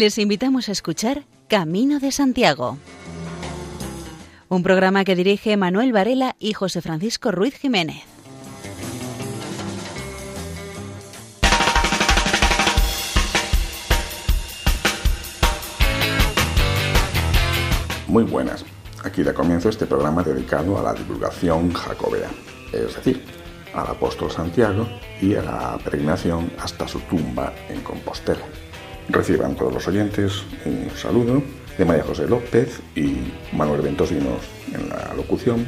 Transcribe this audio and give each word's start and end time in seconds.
Les 0.00 0.16
invitamos 0.16 0.70
a 0.70 0.72
escuchar 0.72 1.24
Camino 1.46 2.00
de 2.00 2.10
Santiago, 2.10 2.78
un 4.48 4.62
programa 4.62 5.04
que 5.04 5.14
dirige 5.14 5.58
Manuel 5.58 5.92
Varela 5.92 6.36
y 6.38 6.54
José 6.54 6.80
Francisco 6.80 7.30
Ruiz 7.30 7.54
Jiménez. 7.58 8.02
Muy 18.08 18.24
buenas. 18.24 18.64
Aquí 19.04 19.22
da 19.22 19.34
comienzo 19.34 19.68
este 19.68 19.84
programa 19.84 20.22
dedicado 20.22 20.78
a 20.78 20.82
la 20.82 20.94
divulgación 20.94 21.74
jacobea, 21.74 22.30
es 22.72 22.96
decir, 22.96 23.22
al 23.74 23.88
apóstol 23.88 24.30
Santiago 24.30 24.88
y 25.20 25.34
a 25.34 25.42
la 25.42 25.78
peregrinación 25.84 26.50
hasta 26.58 26.88
su 26.88 27.00
tumba 27.00 27.52
en 27.68 27.82
Compostela. 27.82 28.46
Reciban 29.08 29.56
todos 29.56 29.72
los 29.72 29.88
oyentes 29.88 30.42
un 30.64 30.90
saludo 30.96 31.42
de 31.76 31.84
María 31.84 32.04
José 32.04 32.26
López 32.28 32.80
y 32.94 33.32
Manuel 33.52 33.80
Ventosinos 33.80 34.42
en 34.72 34.88
la 34.88 35.14
locución, 35.14 35.66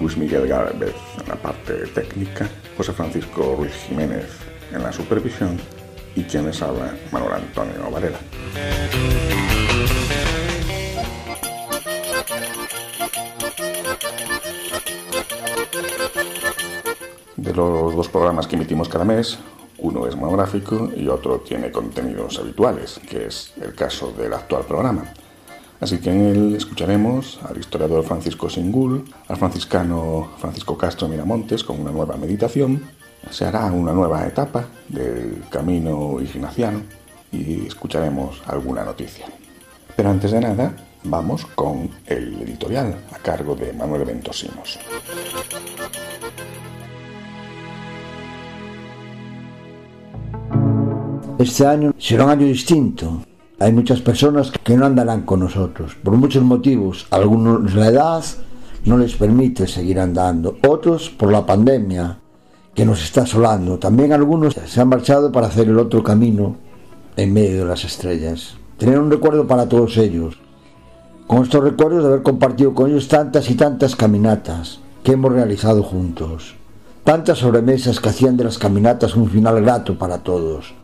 Luis 0.00 0.16
Miguel 0.16 0.48
Gálvez 0.48 0.94
en 1.20 1.28
la 1.28 1.36
parte 1.36 1.74
técnica, 1.94 2.48
José 2.76 2.92
Francisco 2.92 3.54
Ruiz 3.56 3.72
Jiménez 3.88 4.26
en 4.72 4.82
la 4.82 4.92
supervisión 4.92 5.58
y 6.16 6.22
quien 6.24 6.46
les 6.46 6.60
habla, 6.62 6.94
Manuel 7.10 7.34
Antonio 7.34 7.90
Varela. 7.90 8.18
De 17.36 17.54
los 17.54 17.96
dos 17.96 18.08
programas 18.08 18.46
que 18.46 18.56
emitimos 18.56 18.88
cada 18.88 19.04
mes, 19.04 19.38
uno 19.82 20.06
es 20.06 20.16
monográfico 20.16 20.90
y 20.96 21.08
otro 21.08 21.40
tiene 21.40 21.70
contenidos 21.70 22.38
habituales, 22.38 23.00
que 23.08 23.26
es 23.26 23.52
el 23.60 23.74
caso 23.74 24.12
del 24.12 24.32
actual 24.32 24.64
programa. 24.64 25.12
Así 25.80 25.98
que 25.98 26.10
en 26.10 26.20
él 26.26 26.54
escucharemos 26.54 27.40
al 27.42 27.58
historiador 27.58 28.04
Francisco 28.04 28.48
Singul, 28.48 29.04
al 29.26 29.36
franciscano 29.36 30.30
Francisco 30.38 30.78
Castro 30.78 31.08
Miramontes 31.08 31.64
con 31.64 31.80
una 31.80 31.90
nueva 31.90 32.16
meditación. 32.16 32.82
Se 33.30 33.44
hará 33.44 33.66
una 33.66 33.92
nueva 33.92 34.24
etapa 34.26 34.66
del 34.88 35.42
camino 35.50 36.20
ignaciano 36.20 36.82
y 37.32 37.66
escucharemos 37.66 38.40
alguna 38.46 38.84
noticia. 38.84 39.26
Pero 39.96 40.10
antes 40.10 40.30
de 40.30 40.40
nada, 40.40 40.76
vamos 41.02 41.44
con 41.46 41.90
el 42.06 42.40
editorial 42.42 42.96
a 43.12 43.18
cargo 43.18 43.56
de 43.56 43.72
Manuel 43.72 44.04
Ventosinos. 44.04 44.78
Este 51.38 51.66
año 51.66 51.94
será 51.98 52.24
un 52.24 52.30
año 52.30 52.46
distinto. 52.46 53.24
Hay 53.58 53.72
muchas 53.72 54.00
personas 54.00 54.50
que 54.50 54.76
no 54.76 54.86
andarán 54.86 55.22
con 55.22 55.40
nosotros, 55.40 55.96
por 56.02 56.14
muchos 56.14 56.42
motivos. 56.42 57.06
Algunos 57.10 57.74
la 57.74 57.88
edad 57.88 58.24
no 58.84 58.98
les 58.98 59.14
permite 59.14 59.66
seguir 59.66 59.98
andando, 59.98 60.58
otros 60.68 61.10
por 61.10 61.32
la 61.32 61.46
pandemia 61.46 62.18
que 62.74 62.84
nos 62.84 63.02
está 63.02 63.22
asolando. 63.22 63.78
También 63.78 64.12
algunos 64.12 64.54
se 64.54 64.80
han 64.80 64.88
marchado 64.88 65.32
para 65.32 65.46
hacer 65.46 65.68
el 65.68 65.78
otro 65.78 66.02
camino 66.02 66.56
en 67.16 67.32
medio 67.32 67.60
de 67.60 67.66
las 67.66 67.84
estrellas. 67.84 68.54
Tener 68.76 68.98
un 68.98 69.10
recuerdo 69.10 69.46
para 69.46 69.68
todos 69.68 69.96
ellos. 69.96 70.38
Con 71.26 71.44
estos 71.44 71.64
recuerdos 71.64 72.02
de 72.02 72.08
haber 72.08 72.22
compartido 72.22 72.74
con 72.74 72.90
ellos 72.90 73.08
tantas 73.08 73.48
y 73.48 73.54
tantas 73.54 73.96
caminatas 73.96 74.80
que 75.02 75.12
hemos 75.12 75.32
realizado 75.32 75.82
juntos. 75.82 76.56
Tantas 77.04 77.38
sobremesas 77.38 78.00
que 78.00 78.10
hacían 78.10 78.36
de 78.36 78.44
las 78.44 78.58
caminatas 78.58 79.16
un 79.16 79.28
final 79.28 79.62
grato 79.62 79.96
para 79.96 80.18
todos 80.18 80.74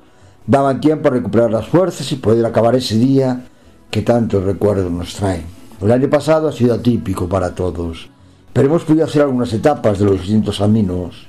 daban 0.49 0.81
tiempo 0.81 1.09
a 1.09 1.13
recuperar 1.13 1.51
las 1.51 1.69
fuerzas 1.69 2.11
y 2.11 2.17
poder 2.17 2.45
acabar 2.45 2.75
ese 2.75 2.97
día 2.97 3.45
que 3.91 4.03
tantos 4.03 4.43
recuerdos 4.43 4.91
nos 4.91 5.15
traen. 5.15 5.45
El 5.81 5.93
año 5.93 6.09
pasado 6.09 6.49
ha 6.49 6.53
sido 6.53 6.75
atípico 6.75 7.29
para 7.29 7.55
todos, 7.55 8.09
pero 8.53 8.67
hemos 8.67 8.83
podido 8.83 9.05
hacer 9.05 9.23
algunas 9.23 9.53
etapas 9.53 9.99
de 9.99 10.07
los 10.07 10.21
distintos 10.21 10.59
caminos. 10.59 11.29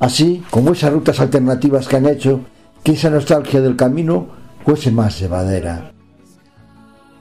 Así, 0.00 0.42
como 0.50 0.72
esas 0.72 0.92
rutas 0.92 1.20
alternativas 1.20 1.86
que 1.86 1.96
han 1.96 2.06
hecho 2.06 2.40
que 2.82 2.92
esa 2.92 3.10
nostalgia 3.10 3.60
del 3.60 3.76
camino 3.76 4.26
fuese 4.64 4.90
más 4.90 5.20
llevadera. 5.20 5.92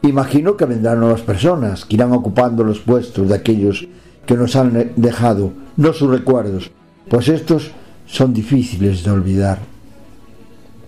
Imagino 0.04 0.56
que 0.56 0.66
vendrán 0.66 1.00
nuevas 1.02 1.22
personas 1.22 1.84
que 1.84 1.96
irán 1.96 2.14
ocupando 2.14 2.64
los 2.64 2.80
puestos 2.80 3.28
de 3.28 3.36
aquellos 3.36 3.88
que 4.26 4.36
nos 4.36 4.56
han 4.56 4.94
dejado, 4.96 5.52
no 5.76 5.92
sus 5.92 6.10
recuerdos, 6.10 6.72
pues 7.10 7.28
estos 7.28 7.72
son 8.06 8.34
difíciles 8.34 9.04
de 9.04 9.12
olvidar 9.12 9.75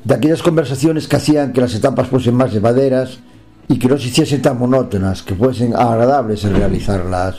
de 0.08 0.16
aquellas 0.16 0.42
conversaciones 0.42 1.06
que 1.06 1.18
hacían 1.18 1.52
que 1.52 1.60
las 1.60 1.76
etapas 1.76 2.08
fuesen 2.08 2.34
más 2.34 2.54
llevaderas 2.54 3.20
y 3.68 3.78
que 3.78 3.90
no 3.90 3.98
se 3.98 4.08
hiciesen 4.08 4.42
tan 4.42 4.58
monótonas, 4.58 5.22
que 5.22 5.36
fuesen 5.36 5.76
agradables 5.76 6.46
en 6.46 6.56
realizarlas. 6.56 7.36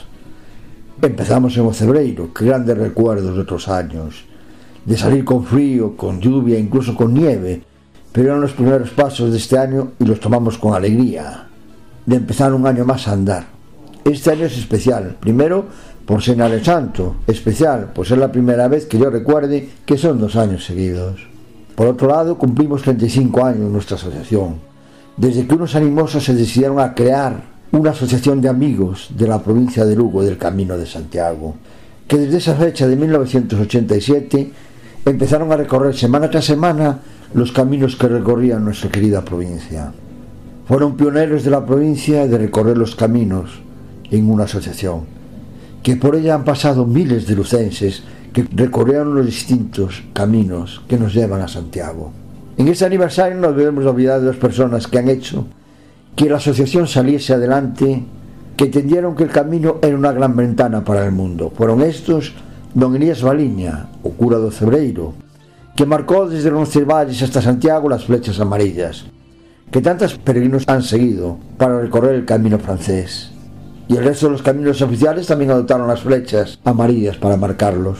Empezamos 1.01 1.57
en 1.57 1.65
Ocebreiro, 1.65 2.31
grandes 2.39 2.77
recuerdos 2.77 3.35
de 3.35 3.41
otros 3.41 3.69
años, 3.69 4.23
de 4.85 4.99
salir 4.99 5.25
con 5.25 5.47
frío, 5.47 5.97
con 5.97 6.21
lluvia, 6.21 6.59
incluso 6.59 6.95
con 6.95 7.15
nieve, 7.15 7.63
pero 8.13 8.29
eran 8.29 8.43
los 8.43 8.53
primeros 8.53 8.91
pasos 8.91 9.31
de 9.31 9.39
este 9.39 9.57
año 9.57 9.93
y 9.99 10.05
los 10.05 10.21
tomamos 10.21 10.59
con 10.59 10.75
alegría, 10.75 11.49
de 12.05 12.17
empezar 12.17 12.53
un 12.53 12.67
año 12.67 12.85
más 12.85 13.09
a 13.09 13.13
andar. 13.13 13.47
Este 14.05 14.33
año 14.33 14.45
es 14.45 14.59
especial, 14.59 15.17
primero 15.19 15.65
por 16.05 16.23
ser 16.23 16.63
Santo, 16.63 17.17
especial, 17.27 17.93
por 17.95 18.07
ser 18.07 18.19
la 18.19 18.31
primera 18.31 18.69
vez 18.69 18.85
que 18.85 18.99
yo 18.99 19.09
recuerde 19.09 19.71
que 19.87 19.97
son 19.97 20.19
dos 20.19 20.37
años 20.37 20.67
seguidos. 20.67 21.38
Por 21.79 21.87
otro 21.87 22.09
lado, 22.09 22.37
cumplimos 22.37 22.83
35 22.83 23.45
años 23.45 23.71
nuestra 23.71 23.97
asociación, 23.97 24.57
desde 25.17 25.47
que 25.47 25.55
unos 25.55 25.77
animosos 25.77 26.25
se 26.25 26.35
decidieron 26.35 26.81
a 26.81 26.93
crear 26.93 27.41
una 27.71 27.91
asociación 27.91 28.41
de 28.41 28.49
amigos 28.49 29.11
de 29.17 29.29
la 29.29 29.41
provincia 29.41 29.85
de 29.85 29.95
Lugo 29.95 30.25
del 30.25 30.39
Camino 30.39 30.77
de 30.77 30.87
Santiago, 30.87 31.55
que 32.09 32.19
desde 32.19 32.39
esa 32.39 32.57
fecha 32.57 32.89
de 32.89 32.97
1987 32.97 34.51
empezaron 35.07 35.53
a 35.53 35.57
recorrer 35.57 35.95
semana 35.95 36.29
tras 36.29 36.47
semana 36.47 36.99
los 37.33 37.53
caminos 37.53 37.95
que 37.95 38.09
recorrían 38.09 38.65
nuestra 38.65 38.91
querida 38.91 39.25
provincia. 39.25 39.93
Fueron 40.67 40.97
pioneros 40.97 41.45
de 41.45 41.51
la 41.53 41.65
provincia 41.65 42.27
de 42.27 42.39
recorrer 42.39 42.77
los 42.77 42.97
caminos 42.97 43.51
en 44.11 44.29
una 44.29 44.47
asociación, 44.47 45.03
que 45.85 45.95
por 45.95 46.17
ella 46.17 46.35
han 46.35 46.43
pasado 46.43 46.87
miles 46.87 47.29
de 47.29 47.37
lucenses 47.37 48.03
que 48.33 48.47
recorrieron 48.55 49.15
los 49.15 49.27
distintos 49.27 50.03
caminos 50.13 50.83
que 50.89 50.99
nos 50.99 51.15
llevan 51.15 51.43
a 51.43 51.49
Santiago. 51.49 52.13
En 52.57 52.69
este 52.69 52.85
aniversario 52.85 53.39
no 53.39 53.53
debemos 53.53 53.87
olvidar 53.87 54.21
de 54.21 54.27
las 54.27 54.37
personas 54.37 54.87
que 54.87 54.99
han 54.99 55.09
hecho 55.09 55.47
que 56.19 56.29
la 56.29 56.39
asociación 56.39 56.89
saliese 56.89 57.35
adelante, 57.35 58.03
que 58.57 58.65
entendieron 58.65 59.15
que 59.15 59.23
el 59.23 59.31
camino 59.31 59.77
era 59.81 59.97
una 59.97 60.11
gran 60.11 60.35
ventana 60.35 60.83
para 60.83 61.05
el 61.05 61.13
mundo. 61.13 61.53
Fueron 61.57 61.81
estos 61.81 62.33
don 62.75 62.97
Elías 62.97 63.23
Baliña, 63.23 63.87
o 64.03 64.11
cura 64.11 64.39
do 64.39 64.51
Cebreiro, 64.51 65.15
que 65.77 65.87
marcó 65.87 66.27
desde 66.27 66.51
los 66.51 66.75
Valles 66.75 67.23
hasta 67.23 67.41
Santiago 67.41 67.89
las 67.89 68.05
flechas 68.05 68.41
amarillas, 68.41 69.07
que 69.71 69.81
tantos 69.81 70.19
peregrinos 70.19 70.65
han 70.67 70.83
seguido 70.83 71.39
para 71.57 71.81
recorrer 71.81 72.17
el 72.17 72.25
camino 72.25 72.59
francés. 72.59 73.31
Y 73.87 73.97
el 73.97 74.05
resto 74.05 74.27
de 74.27 74.33
los 74.33 74.43
caminos 74.43 74.83
oficiales 74.83 75.29
también 75.29 75.53
adoptaron 75.53 75.87
las 75.87 76.03
flechas 76.03 76.59
amarillas 76.65 77.17
para 77.17 77.37
marcarlos. 77.37 77.99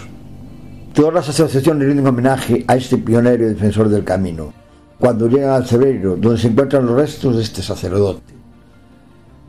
Todas 0.99 1.15
las 1.15 1.29
asociaciones 1.29 1.87
rinden 1.87 2.09
homenaje 2.09 2.65
a 2.67 2.75
este 2.75 2.99
pionero 2.99 3.45
y 3.45 3.51
defensor 3.51 3.89
del 3.89 4.03
camino, 4.03 4.53
cuando 4.99 5.29
llegan 5.29 5.51
al 5.51 5.65
Cebrero, 5.65 6.17
donde 6.17 6.39
se 6.39 6.49
encuentran 6.49 6.87
los 6.87 6.97
restos 6.97 7.37
de 7.37 7.43
este 7.45 7.63
sacerdote. 7.63 8.35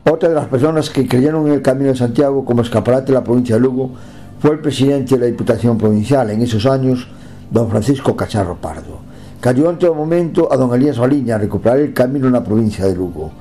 Otra 0.08 0.28
de 0.28 0.36
las 0.36 0.46
personas 0.46 0.90
que 0.90 1.08
creyeron 1.08 1.48
en 1.48 1.54
el 1.54 1.60
Camino 1.60 1.88
de 1.88 1.96
Santiago 1.96 2.44
como 2.44 2.62
escaparate 2.62 3.06
de 3.06 3.14
la 3.14 3.24
provincia 3.24 3.56
de 3.56 3.62
Lugo 3.62 3.90
fue 4.38 4.52
el 4.52 4.60
presidente 4.60 5.16
de 5.16 5.22
la 5.22 5.26
Diputación 5.26 5.76
Provincial 5.76 6.30
en 6.30 6.40
esos 6.40 6.66
años, 6.66 7.08
don 7.50 7.68
Francisco 7.68 8.14
Cacharro 8.14 8.54
Pardo. 8.54 9.00
Cayó 9.40 9.70
en 9.70 9.78
todo 9.80 9.92
momento 9.92 10.52
a 10.52 10.56
don 10.56 10.72
Elías 10.72 11.00
Baliña 11.00 11.34
a 11.34 11.38
recuperar 11.38 11.80
el 11.80 11.92
camino 11.92 12.28
en 12.28 12.34
la 12.34 12.44
provincia 12.44 12.86
de 12.86 12.94
Lugo. 12.94 13.32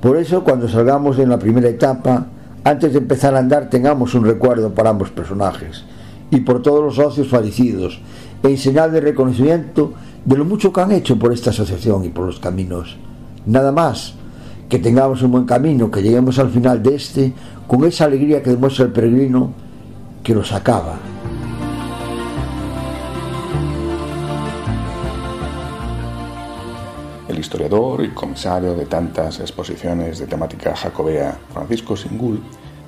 Por 0.00 0.16
eso, 0.16 0.42
cuando 0.42 0.68
salgamos 0.68 1.20
en 1.20 1.28
la 1.28 1.38
primera 1.38 1.68
etapa, 1.68 2.26
antes 2.64 2.92
de 2.92 2.98
empezar 2.98 3.32
a 3.36 3.38
andar, 3.38 3.70
tengamos 3.70 4.12
un 4.16 4.24
recuerdo 4.24 4.74
para 4.74 4.90
ambos 4.90 5.12
personajes 5.12 5.84
y 6.34 6.40
por 6.40 6.62
todos 6.62 6.82
los 6.82 6.96
socios 6.96 7.28
fallecidos, 7.28 8.00
en 8.42 8.58
señal 8.58 8.92
de 8.92 9.00
reconocimiento 9.00 9.92
de 10.24 10.36
lo 10.36 10.44
mucho 10.44 10.72
que 10.72 10.80
han 10.80 10.90
hecho 10.90 11.16
por 11.18 11.32
esta 11.32 11.50
asociación 11.50 12.04
y 12.04 12.08
por 12.08 12.26
los 12.26 12.40
caminos. 12.40 12.96
Nada 13.46 13.70
más, 13.70 14.14
que 14.68 14.78
tengamos 14.80 15.22
un 15.22 15.30
buen 15.30 15.44
camino, 15.44 15.90
que 15.90 16.02
lleguemos 16.02 16.38
al 16.40 16.50
final 16.50 16.82
de 16.82 16.96
este 16.96 17.32
con 17.68 17.84
esa 17.84 18.06
alegría 18.06 18.42
que 18.42 18.50
demuestra 18.50 18.86
el 18.86 18.92
peregrino 18.92 19.52
que 20.24 20.34
los 20.34 20.52
acaba. 20.52 20.98
El 27.28 27.38
historiador 27.38 28.04
y 28.04 28.10
comisario 28.10 28.74
de 28.74 28.86
tantas 28.86 29.38
exposiciones 29.40 30.18
de 30.18 30.26
temática 30.26 30.74
jacobea, 30.74 31.38
Francisco 31.52 31.96
Singul, 31.96 32.40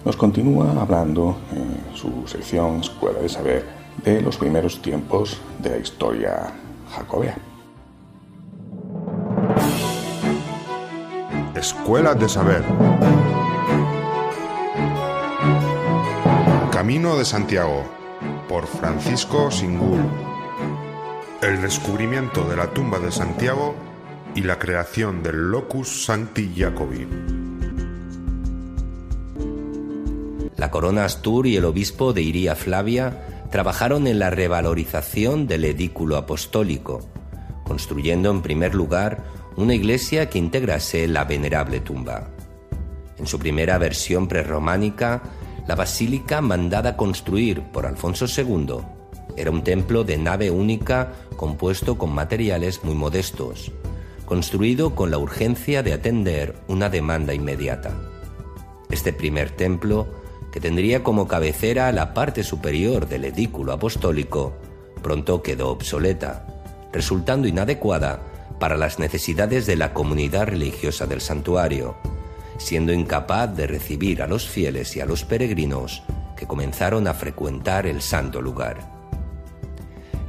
nos 0.06 0.16
continúa 0.16 0.80
hablando 0.80 1.36
en 1.50 1.96
su 1.96 2.28
sección 2.28 2.78
Escuela 2.80 3.18
de 3.18 3.28
Saber 3.28 3.64
de 4.04 4.20
los 4.20 4.36
primeros 4.36 4.80
tiempos 4.80 5.36
de 5.58 5.70
la 5.70 5.78
historia 5.78 6.52
jacobea. 6.92 7.36
Escuela 11.56 12.14
de 12.14 12.28
Saber. 12.28 12.62
Camino 16.70 17.16
de 17.16 17.24
Santiago, 17.24 17.82
por 18.48 18.64
Francisco 18.68 19.50
Singul. 19.50 19.98
El 21.42 21.60
descubrimiento 21.62 22.48
de 22.48 22.54
la 22.54 22.68
tumba 22.68 23.00
de 23.00 23.10
Santiago 23.10 23.74
y 24.36 24.42
la 24.42 24.60
creación 24.60 25.24
del 25.24 25.50
Locus 25.50 26.04
Sancti 26.04 26.54
Jacobi. 26.56 27.35
La 30.66 30.72
corona 30.72 31.04
Astur 31.04 31.46
y 31.46 31.54
el 31.54 31.64
obispo 31.64 32.12
de 32.12 32.22
Iría 32.22 32.56
Flavia 32.56 33.22
trabajaron 33.52 34.08
en 34.08 34.18
la 34.18 34.30
revalorización 34.30 35.46
del 35.46 35.64
edículo 35.64 36.16
apostólico, 36.16 37.08
construyendo 37.64 38.32
en 38.32 38.42
primer 38.42 38.74
lugar 38.74 39.22
una 39.54 39.76
iglesia 39.76 40.28
que 40.28 40.38
integrase 40.38 41.06
la 41.06 41.22
venerable 41.22 41.78
tumba. 41.78 42.30
En 43.16 43.28
su 43.28 43.38
primera 43.38 43.78
versión 43.78 44.26
prerrománica, 44.26 45.22
la 45.68 45.76
basílica 45.76 46.40
mandada 46.40 46.96
construir 46.96 47.62
por 47.72 47.86
Alfonso 47.86 48.26
II 48.26 48.78
era 49.36 49.52
un 49.52 49.62
templo 49.62 50.02
de 50.02 50.18
nave 50.18 50.50
única 50.50 51.12
compuesto 51.36 51.96
con 51.96 52.12
materiales 52.12 52.82
muy 52.82 52.96
modestos, 52.96 53.70
construido 54.24 54.96
con 54.96 55.12
la 55.12 55.18
urgencia 55.18 55.84
de 55.84 55.92
atender 55.92 56.56
una 56.66 56.90
demanda 56.90 57.34
inmediata. 57.34 57.94
Este 58.90 59.12
primer 59.12 59.50
templo, 59.50 60.06
que 60.56 60.60
tendría 60.60 61.04
como 61.04 61.28
cabecera 61.28 61.92
la 61.92 62.14
parte 62.14 62.42
superior 62.42 63.06
del 63.06 63.26
edículo 63.26 63.74
apostólico, 63.74 64.56
pronto 65.02 65.42
quedó 65.42 65.68
obsoleta, 65.68 66.46
resultando 66.94 67.46
inadecuada 67.46 68.22
para 68.58 68.78
las 68.78 68.98
necesidades 68.98 69.66
de 69.66 69.76
la 69.76 69.92
comunidad 69.92 70.46
religiosa 70.46 71.06
del 71.06 71.20
santuario, 71.20 71.98
siendo 72.56 72.94
incapaz 72.94 73.54
de 73.54 73.66
recibir 73.66 74.22
a 74.22 74.26
los 74.26 74.48
fieles 74.48 74.96
y 74.96 75.02
a 75.02 75.04
los 75.04 75.26
peregrinos 75.26 76.02
que 76.38 76.46
comenzaron 76.46 77.06
a 77.06 77.12
frecuentar 77.12 77.86
el 77.86 78.00
santo 78.00 78.40
lugar. 78.40 78.78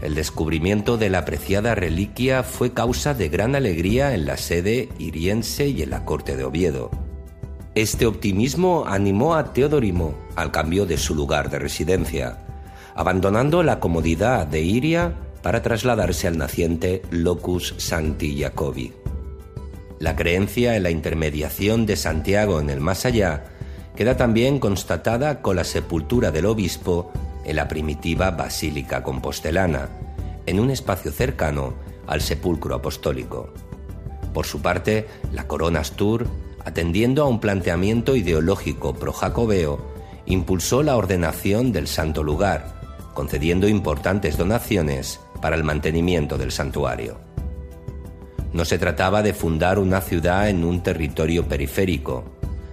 El 0.01 0.13
descubrimiento 0.13 0.97
de 0.97 1.09
la 1.09 1.19
apreciada 1.19 1.74
reliquia 1.74 2.44
fue 2.44 2.74
causa 2.74 3.13
de 3.13 3.29
gran 3.29 3.56
alegría 3.56 4.13
en 4.13 4.25
la 4.25 4.35
sede 4.35 4.89
iriense 5.00 5.69
y 5.69 5.83
en 5.83 5.91
la 5.91 6.03
corte 6.03 6.35
de 6.35 6.44
Oviedo. 6.44 7.06
Este 7.77 8.07
optimismo 8.07 8.85
animó 8.88 9.35
a 9.35 9.53
Teodorimo 9.53 10.15
al 10.35 10.50
cambio 10.50 10.88
de 10.88 10.97
su 10.97 11.13
lugar 11.13 11.51
de 11.51 11.59
residencia, 11.59 12.39
abandonando 12.95 13.62
la 13.62 13.79
comodidad 13.79 14.47
de 14.47 14.62
Iria 14.62 15.13
para 15.44 15.62
trasladarse 15.62 16.27
al 16.27 16.39
naciente 16.39 17.03
Locus 17.12 17.75
Sancti 17.77 18.41
Jacobi. 18.41 18.94
La 20.00 20.15
creencia 20.15 20.75
en 20.75 20.81
la 20.81 20.89
intermediación 20.89 21.85
de 21.85 21.97
Santiago 21.97 22.59
en 22.59 22.71
el 22.71 22.79
más 22.79 23.06
allá 23.06 23.44
queda 23.95 24.18
también 24.18 24.57
constatada 24.57 25.44
con 25.44 25.56
la 25.56 25.63
sepultura 25.63 26.31
del 26.31 26.47
obispo 26.47 27.12
en 27.45 27.57
la 27.57 27.68
primitiva 27.68 28.31
Basílica 28.31 29.03
Compostelana, 29.03 29.89
en 30.47 30.59
un 30.59 30.71
espacio 30.71 31.12
cercano 31.12 31.75
al 32.07 32.21
sepulcro 32.21 32.74
apostólico. 32.74 33.53
Por 34.33 34.47
su 34.47 34.63
parte, 34.63 35.06
la 35.31 35.47
corona 35.47 35.81
Astur, 35.81 36.27
atendiendo 36.67 37.23
a 37.23 37.27
un 37.29 37.39
planteamiento 37.39 38.17
ideológico 38.17 38.93
pro-jacobeo, 38.93 39.79
impulsó 40.25 40.83
la 40.83 40.97
ordenación 40.97 41.71
del 41.71 41.87
santo 41.87 42.23
lugar, 42.23 42.81
concediendo 43.13 43.69
importantes 43.69 44.37
donaciones 44.37 45.21
para 45.41 45.55
el 45.55 45.63
mantenimiento 45.63 46.37
del 46.37 46.51
santuario. 46.51 47.21
No 48.51 48.65
se 48.65 48.77
trataba 48.77 49.23
de 49.23 49.33
fundar 49.33 49.79
una 49.79 50.01
ciudad 50.01 50.49
en 50.49 50.65
un 50.65 50.83
territorio 50.83 51.47
periférico, 51.47 52.25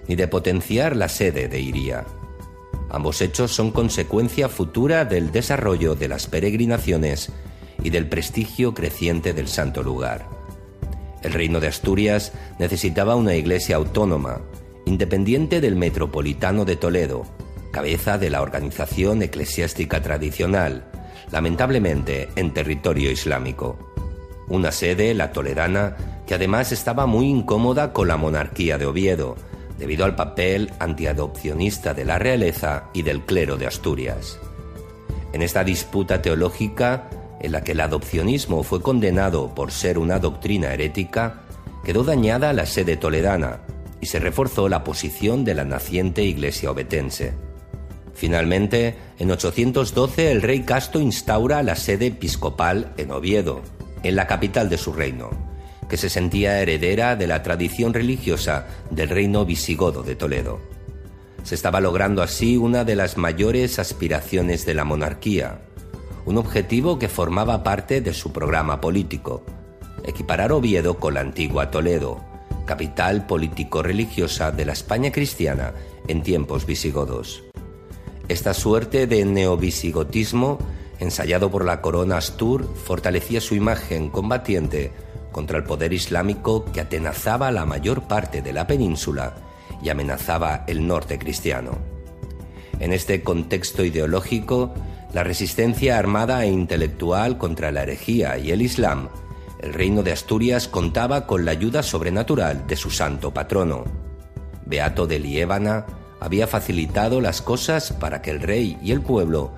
ni 0.09 0.17
de 0.17 0.27
potenciar 0.27 0.97
la 0.97 1.09
sede 1.09 1.47
de 1.47 1.61
Iría. 1.61 2.05
Ambos 2.91 3.21
hechos 3.21 3.55
son 3.55 3.71
consecuencia 3.71 4.49
futura 4.49 5.05
del 5.05 5.31
desarrollo 5.31 5.95
de 5.95 6.09
las 6.09 6.27
peregrinaciones 6.27 7.31
y 7.81 7.91
del 7.91 8.09
prestigio 8.09 8.75
creciente 8.75 9.35
del 9.35 9.47
santo 9.47 9.85
lugar. 9.85 10.34
El 11.25 11.33
reino 11.33 11.59
de 11.59 11.69
Asturias 11.69 12.33
necesitaba 12.59 13.17
una 13.17 13.35
iglesia 13.35 13.77
autónoma, 13.77 14.43
independiente 14.85 15.63
del 15.63 15.75
metropolitano 15.75 16.67
de 16.67 16.77
Toledo, 16.77 17.25
cabeza 17.73 18.19
de 18.19 18.29
la 18.29 18.43
organización 18.43 19.23
eclesiástica 19.23 20.03
tradicional, 20.03 20.85
lamentablemente 21.33 22.29
en 22.37 22.53
territorio 22.53 23.11
islámico. 23.11 23.79
Una 24.49 24.71
sede, 24.71 25.15
la 25.15 25.33
toledana, 25.33 25.97
que 26.27 26.35
además 26.35 26.73
estaba 26.73 27.07
muy 27.07 27.27
incómoda 27.27 27.95
con 27.95 28.07
la 28.07 28.19
monarquía 28.19 28.77
de 28.77 28.85
Oviedo, 28.85 29.37
debido 29.79 30.05
al 30.05 30.15
papel 30.15 30.73
antiadopcionista 30.79 31.95
de 31.95 32.05
la 32.05 32.19
realeza 32.19 32.91
y 32.93 33.01
del 33.01 33.23
clero 33.23 33.57
de 33.57 33.67
Asturias. 33.67 34.39
En 35.33 35.41
esta 35.41 35.65
disputa 35.65 36.21
teológica, 36.21 37.09
en 37.45 37.53
la 37.53 37.63
que 37.63 37.73
el 37.73 37.81
adopcionismo 37.81 38.63
fue 38.63 38.81
condenado 38.81 39.55
por 39.55 39.71
ser 39.71 39.99
una 39.99 40.19
doctrina 40.19 40.73
herética, 40.73 41.43
quedó 41.85 42.03
dañada 42.03 42.53
la 42.53 42.67
sede 42.67 42.97
toledana 42.97 43.61
y 44.01 44.07
se 44.07 44.19
reforzó 44.19 44.69
la 44.69 44.85
posición 44.85 45.45
de 45.45 45.55
la 45.55 45.65
naciente 45.65 46.23
iglesia 46.23 46.71
obetense. 46.71 47.35
Finalmente, 48.15 48.97
en 49.19 49.31
812 49.31 50.31
el 50.31 50.43
rey 50.43 50.63
Casto 50.63 51.01
instaura 51.01 51.63
la 51.63 51.77
sede 51.77 52.07
episcopal 52.07 52.93
en 52.97 53.11
Oviedo, 53.11 53.61
en 54.03 54.17
la 54.17 54.27
capital 54.27 54.71
de 54.71 54.79
su 54.79 54.93
reino, 54.93 55.31
que 55.89 55.97
se 55.97 56.09
sentía 56.09 56.61
heredera 56.61 57.17
de 57.17 57.27
la 57.27 57.43
tradición 57.43 57.93
religiosa 57.93 58.67
del 58.91 59.09
reino 59.09 59.45
visigodo 59.45 60.03
de 60.03 60.17
Toledo. 60.17 60.61
Se 61.43 61.55
estaba 61.55 61.81
logrando 61.81 62.23
así 62.23 62.57
una 62.57 62.85
de 62.85 62.97
las 62.97 63.19
mayores 63.19 63.79
aspiraciones 63.79 64.65
de 64.65 64.75
la 64.75 64.85
monarquía, 64.85 65.61
un 66.27 66.39
objetivo 66.39 66.99
que 66.99 67.09
formaba 67.09 67.63
parte 67.63 68.01
de 68.01 68.15
su 68.15 68.33
programa 68.33 68.81
político, 68.81 69.43
equiparar 70.05 70.53
Oviedo 70.53 70.99
con 70.99 71.15
la 71.15 71.21
antigua 71.21 71.71
Toledo, 71.71 72.21
capital 72.65 73.27
político-religiosa 73.27 74.51
de 74.51 74.65
la 74.65 74.73
España 74.73 75.13
cristiana 75.13 75.75
en 76.09 76.23
tiempos 76.23 76.67
visigodos. 76.67 77.43
Esta 78.29 78.55
suerte 78.55 79.07
de 79.07 79.25
neovisigotismo, 79.25 80.59
ensayado 80.99 81.51
por 81.51 81.65
la 81.65 81.83
corona 81.83 82.17
Astur, 82.17 82.75
fortalecía 82.75 83.41
su 83.41 83.55
imagen 83.55 84.09
combatiente 84.09 84.93
contra 85.31 85.59
el 85.59 85.65
poder 85.65 85.93
islámico 85.93 86.65
que 86.65 86.81
atenazaba 86.81 87.51
la 87.51 87.67
mayor 87.67 88.05
parte 88.05 88.41
de 88.41 88.53
la 88.53 88.67
península 88.67 89.35
y 89.83 89.91
amenazaba 89.91 90.65
el 90.67 90.87
norte 90.87 91.19
cristiano. 91.19 91.73
En 92.81 92.93
este 92.93 93.23
contexto 93.23 93.85
ideológico, 93.85 94.73
la 95.15 95.23
resistencia 95.23 95.97
armada 95.97 96.45
e 96.45 96.49
intelectual 96.49 97.39
contra 97.39 97.71
la 97.71 97.85
herejía 97.85 98.37
y 98.37 98.51
el 98.51 98.61
Islam, 98.61 99.09
el 99.61 99.73
reino 99.73 100.03
de 100.03 100.11
Asturias 100.11 100.67
contaba 100.67 101.25
con 101.25 101.45
la 101.45 101.53
ayuda 101.53 101.85
sobrenatural 101.85 102.67
de 102.67 102.75
su 102.75 102.91
santo 102.91 103.33
patrono. 103.33 103.85
Beato 104.67 105.07
de 105.07 105.21
Liébana, 105.21 105.87
había 106.19 106.49
facilitado 106.49 107.21
las 107.21 107.43
cosas 107.43 107.93
para 107.93 108.23
que 108.23 108.33
el 108.33 108.41
rey 108.41 108.77
y 108.83 108.91
el 108.91 109.03
pueblo 109.03 109.53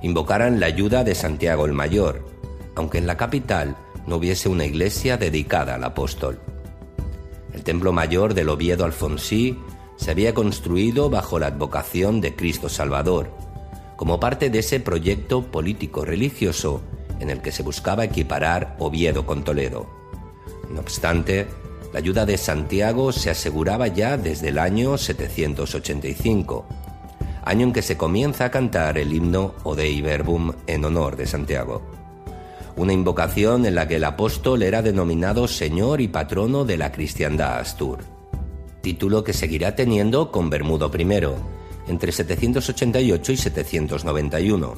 invocaran 0.00 0.60
la 0.60 0.66
ayuda 0.66 1.04
de 1.04 1.14
Santiago 1.14 1.66
el 1.66 1.72
Mayor, 1.72 2.26
aunque 2.74 2.96
en 2.96 3.06
la 3.06 3.18
capital 3.18 3.76
no 4.06 4.16
hubiese 4.16 4.48
una 4.48 4.64
iglesia 4.64 5.18
dedicada 5.18 5.74
al 5.74 5.84
apóstol. 5.84 6.40
El 7.52 7.62
templo 7.64 7.92
mayor 7.92 8.32
del 8.32 8.48
Oviedo 8.48 8.86
Alfonsí 8.86 9.58
se 9.96 10.10
había 10.10 10.32
construido 10.32 11.10
bajo 11.10 11.38
la 11.38 11.48
advocación 11.48 12.22
de 12.22 12.34
Cristo 12.34 12.70
Salvador, 12.70 13.51
como 14.02 14.18
parte 14.18 14.50
de 14.50 14.58
ese 14.58 14.80
proyecto 14.80 15.42
político-religioso 15.52 16.82
en 17.20 17.30
el 17.30 17.40
que 17.40 17.52
se 17.52 17.62
buscaba 17.62 18.02
equiparar 18.02 18.74
Oviedo 18.80 19.24
con 19.24 19.44
Toledo. 19.44 19.86
No 20.68 20.80
obstante, 20.80 21.46
la 21.92 22.00
ayuda 22.00 22.26
de 22.26 22.36
Santiago 22.36 23.12
se 23.12 23.30
aseguraba 23.30 23.86
ya 23.86 24.16
desde 24.16 24.48
el 24.48 24.58
año 24.58 24.98
785, 24.98 26.66
año 27.44 27.66
en 27.68 27.72
que 27.72 27.80
se 27.80 27.96
comienza 27.96 28.46
a 28.46 28.50
cantar 28.50 28.98
el 28.98 29.12
himno 29.12 29.54
Odei 29.62 30.02
Verbum 30.02 30.50
en 30.66 30.84
honor 30.84 31.14
de 31.14 31.28
Santiago. 31.28 31.80
Una 32.74 32.92
invocación 32.92 33.66
en 33.66 33.76
la 33.76 33.86
que 33.86 33.94
el 33.94 34.04
apóstol 34.04 34.64
era 34.64 34.82
denominado 34.82 35.46
Señor 35.46 36.00
y 36.00 36.08
patrono 36.08 36.64
de 36.64 36.76
la 36.76 36.90
cristiandad 36.90 37.60
astur, 37.60 38.00
título 38.80 39.22
que 39.22 39.32
seguirá 39.32 39.76
teniendo 39.76 40.32
con 40.32 40.50
Bermudo 40.50 40.90
I 40.92 41.04
entre 41.92 42.10
788 42.10 43.32
y 43.32 43.36
791 43.36 44.74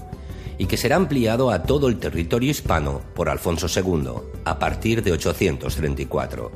y 0.59 0.67
que 0.67 0.77
será 0.77 0.97
ampliado 0.97 1.51
a 1.51 1.63
todo 1.63 1.89
el 1.89 1.99
territorio 1.99 2.51
hispano 2.51 3.01
por 3.15 3.29
Alfonso 3.29 3.67
II 3.69 4.11
a 4.45 4.59
partir 4.59 5.03
de 5.03 5.13
834. 5.13 6.51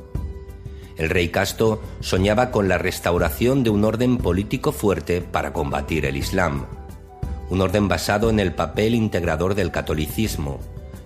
El 0.97 1.09
rey 1.09 1.29
Casto 1.29 1.81
soñaba 2.01 2.51
con 2.51 2.67
la 2.67 2.77
restauración 2.77 3.63
de 3.63 3.69
un 3.69 3.85
orden 3.85 4.17
político 4.17 4.71
fuerte 4.71 5.21
para 5.21 5.53
combatir 5.53 6.05
el 6.05 6.17
Islam, 6.17 6.65
un 7.49 7.61
orden 7.61 7.87
basado 7.87 8.29
en 8.29 8.39
el 8.39 8.53
papel 8.53 8.95
integrador 8.95 9.55
del 9.55 9.71
catolicismo, 9.71 10.59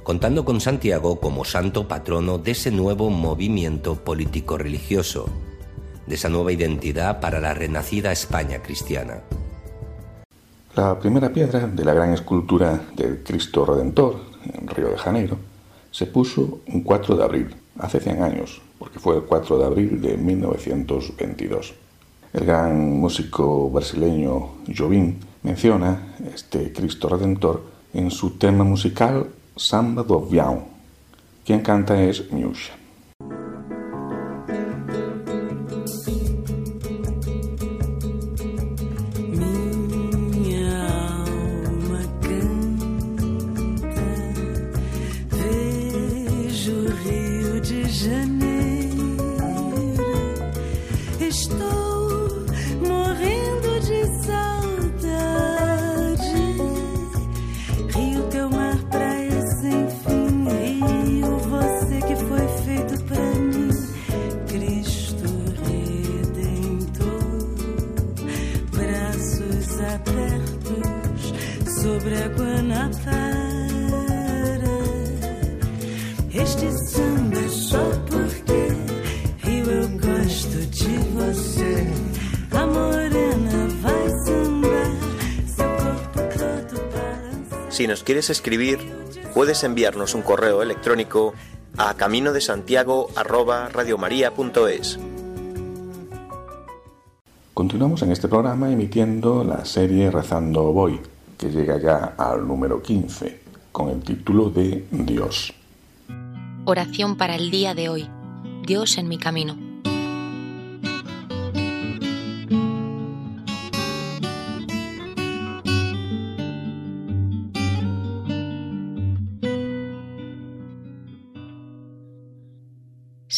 contando 0.03 0.45
con 0.45 0.61
Santiago 0.61 1.19
como 1.19 1.45
santo 1.45 1.87
patrono 1.87 2.37
de 2.37 2.51
ese 2.51 2.71
nuevo 2.71 3.09
movimiento 3.09 3.95
político-religioso, 4.03 5.29
de 6.07 6.15
esa 6.15 6.29
nueva 6.29 6.51
identidad 6.51 7.21
para 7.21 7.39
la 7.39 7.53
renacida 7.53 8.11
España 8.11 8.61
cristiana. 8.61 9.21
La 10.75 10.97
primera 10.97 11.31
piedra 11.31 11.67
de 11.67 11.85
la 11.85 11.93
gran 11.93 12.13
escultura 12.13 12.81
del 12.95 13.21
Cristo 13.21 13.63
Redentor 13.63 14.19
en 14.51 14.67
Río 14.67 14.89
de 14.89 14.97
Janeiro 14.97 15.37
se 15.91 16.07
puso 16.07 16.61
un 16.65 16.81
4 16.81 17.15
de 17.15 17.23
abril, 17.23 17.55
hace 17.77 17.99
100 17.99 18.23
años, 18.23 18.59
porque 18.79 18.97
fue 18.97 19.17
el 19.17 19.21
4 19.21 19.59
de 19.59 19.65
abril 19.65 20.01
de 20.01 20.17
1922. 20.17 21.75
El 22.33 22.45
gran 22.45 22.99
músico 22.99 23.69
brasileño 23.69 24.53
Jobim 24.75 25.19
menciona 25.43 26.15
este 26.33 26.73
Cristo 26.73 27.07
Redentor 27.07 27.61
en 27.93 28.09
su 28.09 28.31
tema 28.31 28.63
musical 28.63 29.27
Samba 29.55 30.01
do 30.01 30.15
Avião. 30.15 30.63
Quien 31.45 31.61
canta 31.61 32.01
es 32.01 32.31
Miúcha. 32.31 32.82
Si 87.73 87.87
nos 87.87 88.03
quieres 88.03 88.29
escribir, 88.29 88.77
puedes 89.33 89.63
enviarnos 89.63 90.13
un 90.13 90.21
correo 90.21 90.61
electrónico 90.61 91.33
a 91.75 91.95
camino 91.95 92.31
de 92.31 92.39
Santiago 92.39 93.09
Continuamos 97.55 98.03
en 98.03 98.11
este 98.11 98.27
programa 98.27 98.71
emitiendo 98.71 99.43
la 99.43 99.65
serie 99.65 100.11
Rezando 100.11 100.71
Voy, 100.71 100.99
que 101.35 101.49
llega 101.49 101.79
ya 101.79 102.13
al 102.15 102.47
número 102.47 102.79
15, 102.79 103.39
con 103.71 103.89
el 103.89 104.03
título 104.03 104.51
de 104.51 104.85
Dios. 104.91 105.51
Oración 106.65 107.17
para 107.17 107.35
el 107.35 107.49
día 107.49 107.73
de 107.73 107.89
hoy. 107.89 108.07
Dios 108.67 108.99
en 108.99 109.07
mi 109.07 109.17
camino. 109.17 109.72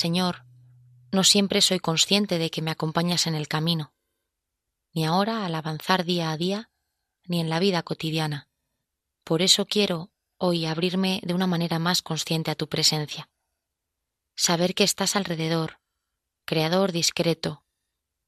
Señor, 0.06 0.46
no 1.12 1.24
siempre 1.24 1.62
soy 1.64 1.80
consciente 1.80 2.38
de 2.38 2.52
que 2.52 2.62
me 2.62 2.70
acompañas 2.70 3.26
en 3.26 3.34
el 3.34 3.48
camino, 3.48 3.96
ni 4.94 5.04
ahora 5.04 5.48
al 5.48 5.56
avanzar 5.56 6.06
día 6.06 6.30
a 6.30 6.38
día, 6.38 6.70
ni 7.24 7.40
en 7.40 7.50
la 7.50 7.58
vida 7.58 7.82
cotidiana. 7.82 8.48
Por 9.24 9.42
eso 9.42 9.66
quiero 9.66 10.12
hoy 10.38 10.68
abrirme 10.68 11.22
de 11.24 11.34
una 11.34 11.48
manera 11.48 11.80
más 11.80 12.04
consciente 12.04 12.52
a 12.52 12.56
tu 12.56 12.70
presencia. 12.70 13.32
Saber 14.36 14.76
que 14.76 14.84
estás 14.84 15.16
alrededor, 15.16 15.82
creador 16.46 16.92
discreto, 16.92 17.66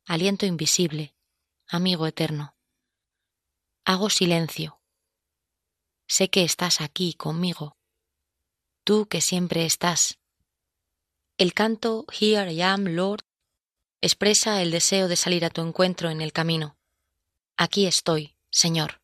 aliento 0.08 0.48
invisible, 0.48 1.14
amigo 1.68 2.08
eterno. 2.08 2.58
Hago 3.86 4.10
silencio. 4.10 4.82
Sé 6.08 6.32
que 6.32 6.44
estás 6.44 6.82
aquí 6.82 7.14
conmigo, 7.14 7.78
tú 8.84 9.08
que 9.08 9.22
siempre 9.22 9.68
estás 9.68 10.18
el 11.38 11.54
canto 11.54 12.06
Here 12.20 12.52
I 12.52 12.62
am, 12.64 12.86
Lord, 12.86 13.22
expresa 14.02 14.62
el 14.62 14.72
deseo 14.72 15.08
de 15.08 15.16
salir 15.16 15.46
a 15.46 15.50
tu 15.50 15.62
encuentro 15.62 16.10
en 16.10 16.22
el 16.22 16.34
camino. 16.34 16.78
Aquí 17.58 17.86
estoy, 17.86 18.36
Señor. 18.50 19.02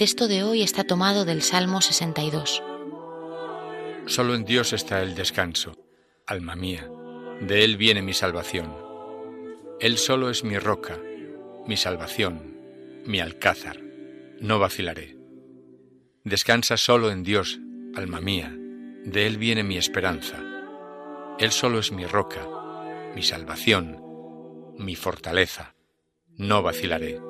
Texto 0.00 0.28
de 0.28 0.42
hoy 0.42 0.62
está 0.62 0.84
tomado 0.84 1.26
del 1.26 1.42
Salmo 1.42 1.82
62. 1.82 2.62
Solo 4.06 4.34
en 4.34 4.46
Dios 4.46 4.72
está 4.72 5.02
el 5.02 5.14
descanso, 5.14 5.76
alma 6.26 6.56
mía, 6.56 6.90
de 7.42 7.64
Él 7.64 7.76
viene 7.76 8.00
mi 8.00 8.14
salvación. 8.14 8.74
Él 9.78 9.98
solo 9.98 10.30
es 10.30 10.42
mi 10.42 10.58
roca, 10.58 10.98
mi 11.66 11.76
salvación, 11.76 12.56
mi 13.04 13.20
alcázar, 13.20 13.78
no 14.40 14.58
vacilaré. 14.58 15.18
Descansa 16.24 16.78
solo 16.78 17.10
en 17.10 17.22
Dios, 17.22 17.60
alma 17.94 18.22
mía, 18.22 18.56
de 19.04 19.26
Él 19.26 19.36
viene 19.36 19.64
mi 19.64 19.76
esperanza. 19.76 20.38
Él 21.38 21.50
solo 21.50 21.78
es 21.78 21.92
mi 21.92 22.06
roca, 22.06 22.40
mi 23.14 23.22
salvación, 23.22 24.02
mi 24.78 24.96
fortaleza, 24.96 25.74
no 26.38 26.62
vacilaré. 26.62 27.20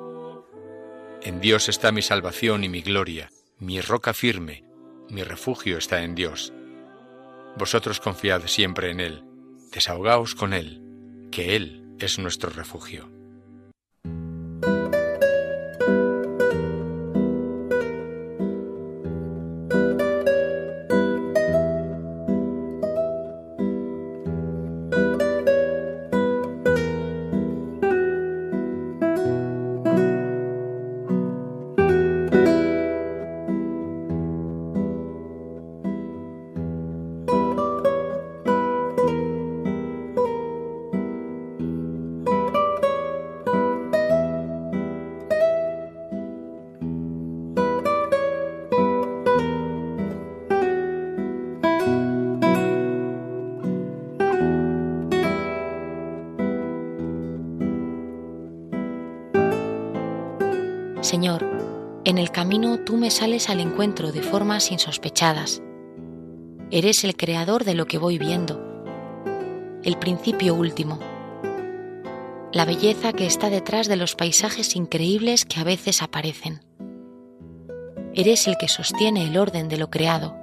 En 1.23 1.39
Dios 1.39 1.69
está 1.69 1.91
mi 1.91 2.01
salvación 2.01 2.63
y 2.63 2.69
mi 2.69 2.81
gloria, 2.81 3.31
mi 3.59 3.79
roca 3.79 4.11
firme, 4.11 4.63
mi 5.07 5.21
refugio 5.21 5.77
está 5.77 6.01
en 6.03 6.15
Dios. 6.15 6.51
Vosotros 7.57 7.99
confiad 7.99 8.47
siempre 8.47 8.89
en 8.89 8.99
Él, 8.99 9.23
desahogaos 9.71 10.33
con 10.33 10.51
Él, 10.51 10.81
que 11.31 11.55
Él 11.55 11.95
es 11.99 12.17
nuestro 12.17 12.49
refugio. 12.49 13.20
El 62.21 62.31
camino 62.31 62.79
tú 62.79 62.97
me 62.97 63.09
sales 63.09 63.49
al 63.49 63.59
encuentro 63.59 64.11
de 64.11 64.21
formas 64.21 64.71
insospechadas. 64.71 65.61
Eres 66.69 67.03
el 67.03 67.17
creador 67.17 67.63
de 67.63 67.73
lo 67.73 67.87
que 67.87 67.97
voy 67.97 68.19
viendo, 68.19 68.63
el 69.83 69.97
principio 69.97 70.53
último, 70.53 70.99
la 72.53 72.65
belleza 72.65 73.11
que 73.11 73.25
está 73.25 73.49
detrás 73.49 73.87
de 73.87 73.95
los 73.95 74.15
paisajes 74.15 74.75
increíbles 74.75 75.45
que 75.45 75.59
a 75.59 75.63
veces 75.63 76.03
aparecen. 76.03 76.61
Eres 78.13 78.47
el 78.47 78.55
que 78.57 78.67
sostiene 78.67 79.23
el 79.23 79.37
orden 79.37 79.67
de 79.67 79.77
lo 79.77 79.89
creado. 79.89 80.37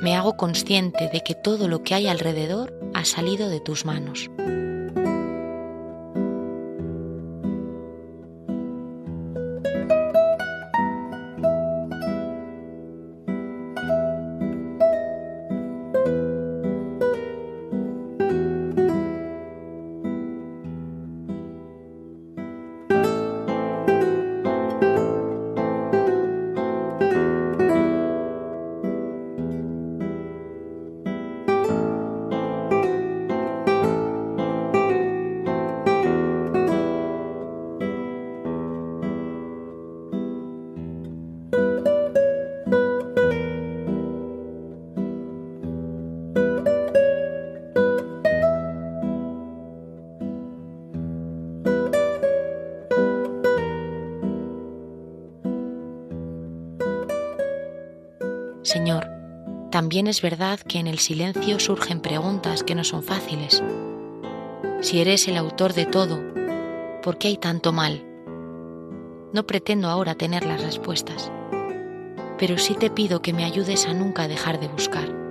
Me 0.00 0.16
hago 0.16 0.38
consciente 0.38 1.10
de 1.12 1.20
que 1.20 1.34
todo 1.34 1.68
lo 1.68 1.82
que 1.82 1.94
hay 1.94 2.08
alrededor 2.08 2.72
ha 2.94 3.04
salido 3.04 3.50
de 3.50 3.60
tus 3.60 3.84
manos. 3.84 4.30
También 59.92 60.06
es 60.06 60.22
verdad 60.22 60.58
que 60.58 60.78
en 60.78 60.86
el 60.86 60.98
silencio 60.98 61.60
surgen 61.60 62.00
preguntas 62.00 62.64
que 62.64 62.74
no 62.74 62.82
son 62.82 63.02
fáciles. 63.02 63.62
Si 64.80 65.02
eres 65.02 65.28
el 65.28 65.36
autor 65.36 65.74
de 65.74 65.84
todo, 65.84 66.18
¿por 67.02 67.18
qué 67.18 67.28
hay 67.28 67.36
tanto 67.36 67.74
mal? 67.74 68.02
No 69.34 69.46
pretendo 69.46 69.90
ahora 69.90 70.14
tener 70.14 70.46
las 70.46 70.62
respuestas, 70.62 71.30
pero 72.38 72.56
sí 72.56 72.72
te 72.72 72.88
pido 72.88 73.20
que 73.20 73.34
me 73.34 73.44
ayudes 73.44 73.84
a 73.84 73.92
nunca 73.92 74.28
dejar 74.28 74.58
de 74.60 74.68
buscar. 74.68 75.21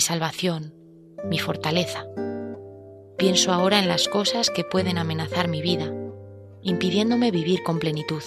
Mi 0.00 0.04
salvación, 0.04 0.72
mi 1.28 1.38
fortaleza. 1.38 2.06
Pienso 3.18 3.52
ahora 3.52 3.80
en 3.80 3.86
las 3.86 4.08
cosas 4.08 4.48
que 4.48 4.64
pueden 4.64 4.96
amenazar 4.96 5.46
mi 5.46 5.60
vida, 5.60 5.92
impidiéndome 6.62 7.30
vivir 7.30 7.62
con 7.62 7.78
plenitud, 7.78 8.22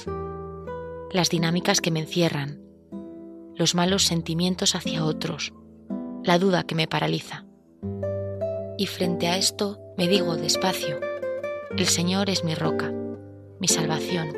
las 1.12 1.31
dinámicas 1.31 1.81
que 1.81 1.89
me 1.89 2.01
encierran, 2.01 2.62
los 3.55 3.73
malos 3.73 4.03
sentimientos 4.03 4.75
hacia 4.75 5.03
otros, 5.03 5.51
la 6.23 6.38
duda 6.38 6.62
que 6.62 6.75
me 6.75 6.88
paraliza. 6.88 7.47
Y 8.77 8.86
frente 8.86 9.27
a 9.27 9.38
esto 9.38 9.79
me 9.97 10.07
digo 10.07 10.36
despacio, 10.36 10.99
el 11.75 11.88
Señor 11.88 12.29
es 12.29 12.43
mi 12.43 12.53
roca, 12.53 12.93
mi 13.59 13.67
salvación, 13.67 14.31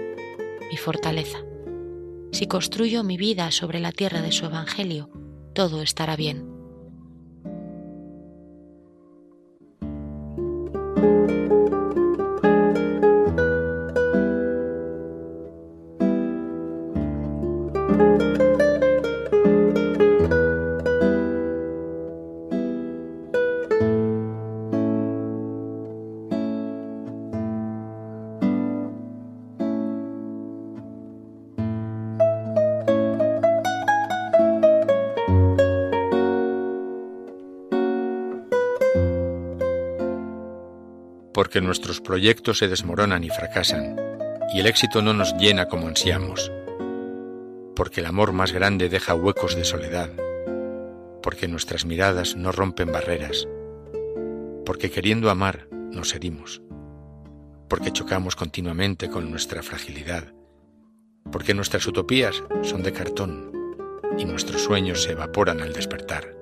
mi 0.71 0.77
fortaleza. 0.77 1.39
Si 2.31 2.47
construyo 2.47 3.03
mi 3.03 3.17
vida 3.17 3.51
sobre 3.51 3.81
la 3.81 3.91
tierra 3.91 4.21
de 4.21 4.31
su 4.31 4.45
Evangelio, 4.45 5.09
todo 5.53 5.81
estará 5.81 6.15
bien. 6.15 6.54
Porque 41.55 41.67
nuestros 41.67 42.01
proyectos 42.01 42.57
se 42.57 42.67
desmoronan 42.67 43.23
y 43.23 43.29
fracasan, 43.29 43.95
y 44.53 44.59
el 44.59 44.67
éxito 44.67 45.01
no 45.01 45.13
nos 45.13 45.37
llena 45.37 45.69
como 45.69 45.87
ansiamos, 45.87 46.51
porque 47.77 48.01
el 48.01 48.07
amor 48.07 48.33
más 48.33 48.51
grande 48.51 48.89
deja 48.89 49.15
huecos 49.15 49.55
de 49.55 49.63
soledad, 49.63 50.09
porque 51.23 51.47
nuestras 51.47 51.85
miradas 51.85 52.35
no 52.35 52.51
rompen 52.51 52.91
barreras, 52.91 53.47
porque 54.65 54.91
queriendo 54.91 55.29
amar 55.29 55.69
nos 55.71 56.13
herimos, 56.13 56.61
porque 57.69 57.93
chocamos 57.93 58.35
continuamente 58.35 59.09
con 59.09 59.31
nuestra 59.31 59.63
fragilidad, 59.63 60.33
porque 61.31 61.53
nuestras 61.53 61.87
utopías 61.87 62.43
son 62.63 62.83
de 62.83 62.91
cartón 62.91 63.53
y 64.17 64.25
nuestros 64.25 64.61
sueños 64.61 65.03
se 65.03 65.13
evaporan 65.13 65.61
al 65.61 65.71
despertar, 65.71 66.35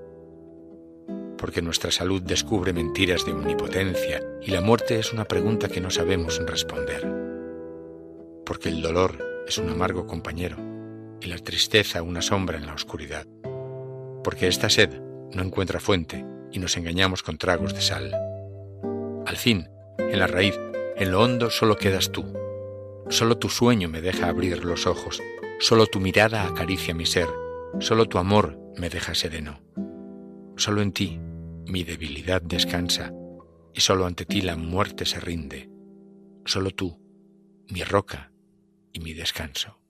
porque 1.44 1.62
nuestra 1.62 1.92
salud 1.92 2.22
descubre 2.22 2.72
mentiras 2.72 3.26
de 3.26 3.34
omnipotencia 3.34 4.24
y 4.42 4.52
la 4.52 4.62
muerte 4.62 4.98
es 4.98 5.12
una 5.12 5.26
pregunta 5.26 5.68
que 5.68 5.82
no 5.82 5.90
sabemos 5.90 6.42
responder, 6.48 7.06
porque 8.46 8.70
el 8.70 8.82
dolor 8.82 9.44
es 9.46 9.58
un 9.58 9.68
amargo 9.68 10.08
compañero 10.08 10.56
y 11.20 11.28
la 11.28 11.38
tristeza 11.40 12.02
una 12.02 12.22
sombra 12.22 12.58
en 12.58 12.66
la 12.66 12.74
oscuridad, 12.74 13.28
porque 14.24 14.48
esta 14.48 14.70
sed 14.70 15.02
no 15.34 15.44
encuentra 15.44 15.82
fuente 15.82 16.26
y 16.50 16.60
nos 16.60 16.78
engañamos 16.78 17.24
con 17.24 17.38
tragos 17.38 17.74
de 17.74 17.82
sal. 17.82 18.16
Al 19.26 19.36
fin, 19.36 19.68
en 20.00 20.20
la 20.20 20.28
raíz, 20.28 20.58
en 20.96 21.12
lo 21.12 21.20
hondo 21.20 21.50
solo 21.50 21.76
quedas 21.76 22.14
tú. 22.14 22.24
Solo 23.10 23.38
tu 23.38 23.50
sueño 23.50 23.90
me 23.90 24.00
deja 24.00 24.30
abrir 24.30 24.64
los 24.64 24.88
ojos, 24.88 25.22
solo 25.60 25.88
tu 25.88 26.00
mirada 26.00 26.48
acaricia 26.48 26.96
mi 26.96 27.06
ser, 27.06 27.28
solo 27.80 28.06
tu 28.06 28.18
amor 28.18 28.58
me 28.78 28.90
deja 28.90 29.14
sereno. 29.14 29.60
Solo 30.56 30.82
en 30.82 30.94
ti 30.94 31.20
mi 31.66 31.84
debilidad 31.84 32.42
descansa 32.42 33.12
y 33.74 33.82
solo 33.82 34.06
ante 34.06 34.26
ti 34.26 34.42
la 34.42 34.56
muerte 34.56 35.06
se 35.06 35.20
rinde. 35.20 35.70
Solo 36.46 36.72
tú, 36.72 37.00
mi 37.70 37.84
roca 37.84 38.32
y 38.92 39.00
mi 39.00 39.14
descanso. 39.14 39.83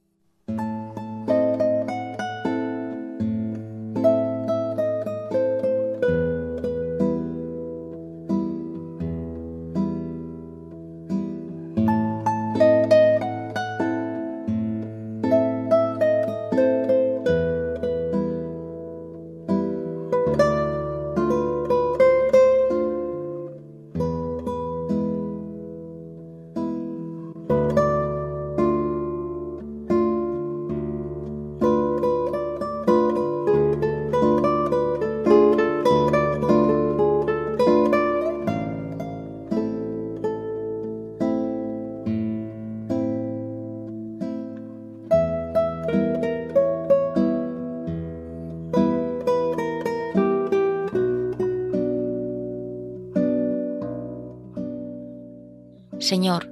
Señor, 56.13 56.47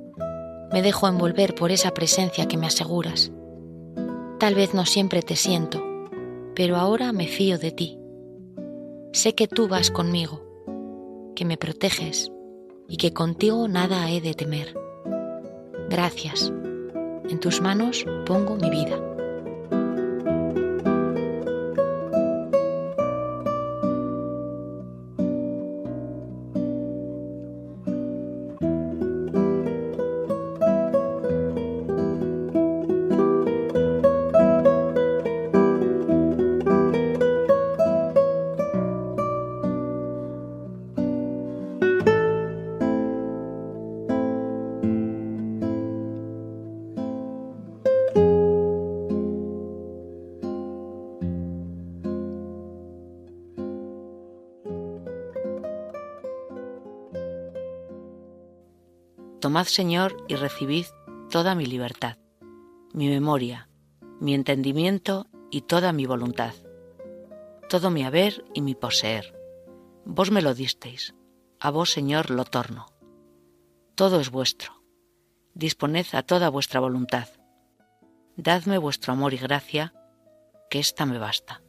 me 0.73 0.81
dejo 0.81 1.07
envolver 1.07 1.53
por 1.53 1.69
esa 1.69 1.91
presencia 1.91 2.47
que 2.47 2.57
me 2.57 2.65
aseguras. 2.65 3.31
Tal 4.39 4.55
vez 4.55 4.73
no 4.73 4.87
siempre 4.87 5.21
te 5.21 5.35
siento, 5.35 5.83
pero 6.55 6.77
ahora 6.77 7.13
me 7.13 7.27
fío 7.27 7.59
de 7.59 7.69
ti. 7.69 7.99
Sé 9.13 9.35
que 9.35 9.47
tú 9.47 9.67
vas 9.67 9.91
conmigo, 9.91 10.41
que 11.35 11.45
me 11.45 11.57
proteges 11.57 12.31
y 12.87 12.97
que 12.97 13.13
contigo 13.13 13.67
nada 13.67 14.09
he 14.09 14.19
de 14.19 14.33
temer. 14.33 14.73
Gracias. 15.91 16.51
En 17.29 17.39
tus 17.39 17.61
manos 17.61 18.03
pongo 18.25 18.55
mi 18.55 18.71
vida. 18.71 18.99
Tomad, 59.51 59.67
Señor, 59.67 60.15
y 60.29 60.35
recibid 60.35 60.85
toda 61.29 61.55
mi 61.55 61.65
libertad, 61.65 62.15
mi 62.93 63.09
memoria, 63.09 63.67
mi 64.21 64.33
entendimiento 64.33 65.27
y 65.49 65.63
toda 65.63 65.91
mi 65.91 66.05
voluntad, 66.05 66.53
todo 67.67 67.91
mi 67.91 68.05
haber 68.05 68.45
y 68.53 68.61
mi 68.61 68.75
poseer. 68.75 69.37
Vos 70.05 70.31
me 70.31 70.41
lo 70.41 70.53
disteis, 70.53 71.15
a 71.59 71.69
vos, 71.69 71.91
Señor, 71.91 72.29
lo 72.29 72.45
torno. 72.45 72.85
Todo 73.95 74.21
es 74.21 74.31
vuestro. 74.31 74.71
Disponed 75.53 76.05
a 76.13 76.23
toda 76.23 76.47
vuestra 76.47 76.79
voluntad. 76.79 77.27
Dadme 78.37 78.77
vuestro 78.77 79.11
amor 79.11 79.33
y 79.33 79.37
gracia, 79.37 79.93
que 80.69 80.79
ésta 80.79 81.05
me 81.05 81.17
basta. 81.17 81.61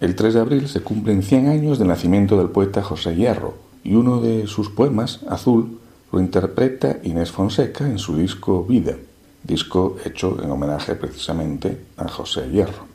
El 0.00 0.16
3 0.16 0.32
de 0.32 0.40
abril 0.40 0.66
se 0.66 0.80
cumplen 0.80 1.22
100 1.22 1.48
años 1.48 1.78
del 1.78 1.88
nacimiento 1.88 2.38
del 2.38 2.48
poeta 2.48 2.82
José 2.82 3.14
Hierro, 3.14 3.58
y 3.84 3.96
uno 3.96 4.22
de 4.22 4.46
sus 4.46 4.70
poemas, 4.70 5.20
Azul, 5.28 5.81
lo 6.12 6.20
interpreta 6.20 6.98
Inés 7.02 7.32
Fonseca 7.32 7.86
en 7.86 7.98
su 7.98 8.16
disco 8.16 8.64
Vida, 8.64 8.94
disco 9.42 9.96
hecho 10.04 10.38
en 10.42 10.50
homenaje 10.50 10.94
precisamente 10.94 11.86
a 11.96 12.06
José 12.06 12.50
Hierro. 12.50 12.91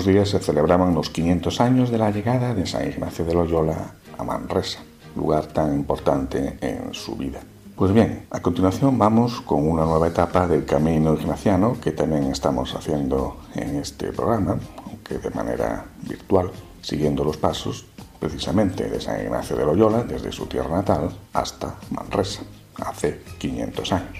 Unos 0.00 0.14
días 0.14 0.30
se 0.30 0.38
celebraban 0.38 0.94
los 0.94 1.10
500 1.10 1.60
años 1.60 1.90
de 1.90 1.98
la 1.98 2.10
llegada 2.10 2.54
de 2.54 2.64
San 2.64 2.88
Ignacio 2.88 3.22
de 3.22 3.34
Loyola 3.34 3.96
a 4.16 4.24
Manresa, 4.24 4.78
lugar 5.14 5.44
tan 5.48 5.74
importante 5.74 6.56
en 6.62 6.94
su 6.94 7.16
vida. 7.16 7.40
Pues 7.76 7.92
bien, 7.92 8.24
a 8.30 8.40
continuación 8.40 8.96
vamos 8.98 9.42
con 9.42 9.68
una 9.68 9.84
nueva 9.84 10.08
etapa 10.08 10.48
del 10.48 10.64
camino 10.64 11.12
ignaciano 11.12 11.76
que 11.78 11.92
también 11.92 12.24
estamos 12.30 12.74
haciendo 12.74 13.36
en 13.54 13.76
este 13.76 14.10
programa, 14.10 14.58
aunque 14.86 15.18
de 15.18 15.28
manera 15.32 15.84
virtual, 16.08 16.50
siguiendo 16.80 17.22
los 17.22 17.36
pasos 17.36 17.84
precisamente 18.18 18.88
de 18.88 19.02
San 19.02 19.20
Ignacio 19.20 19.54
de 19.54 19.66
Loyola 19.66 20.02
desde 20.04 20.32
su 20.32 20.46
tierra 20.46 20.76
natal 20.76 21.10
hasta 21.34 21.74
Manresa, 21.90 22.40
hace 22.78 23.20
500 23.38 23.92
años. 23.92 24.18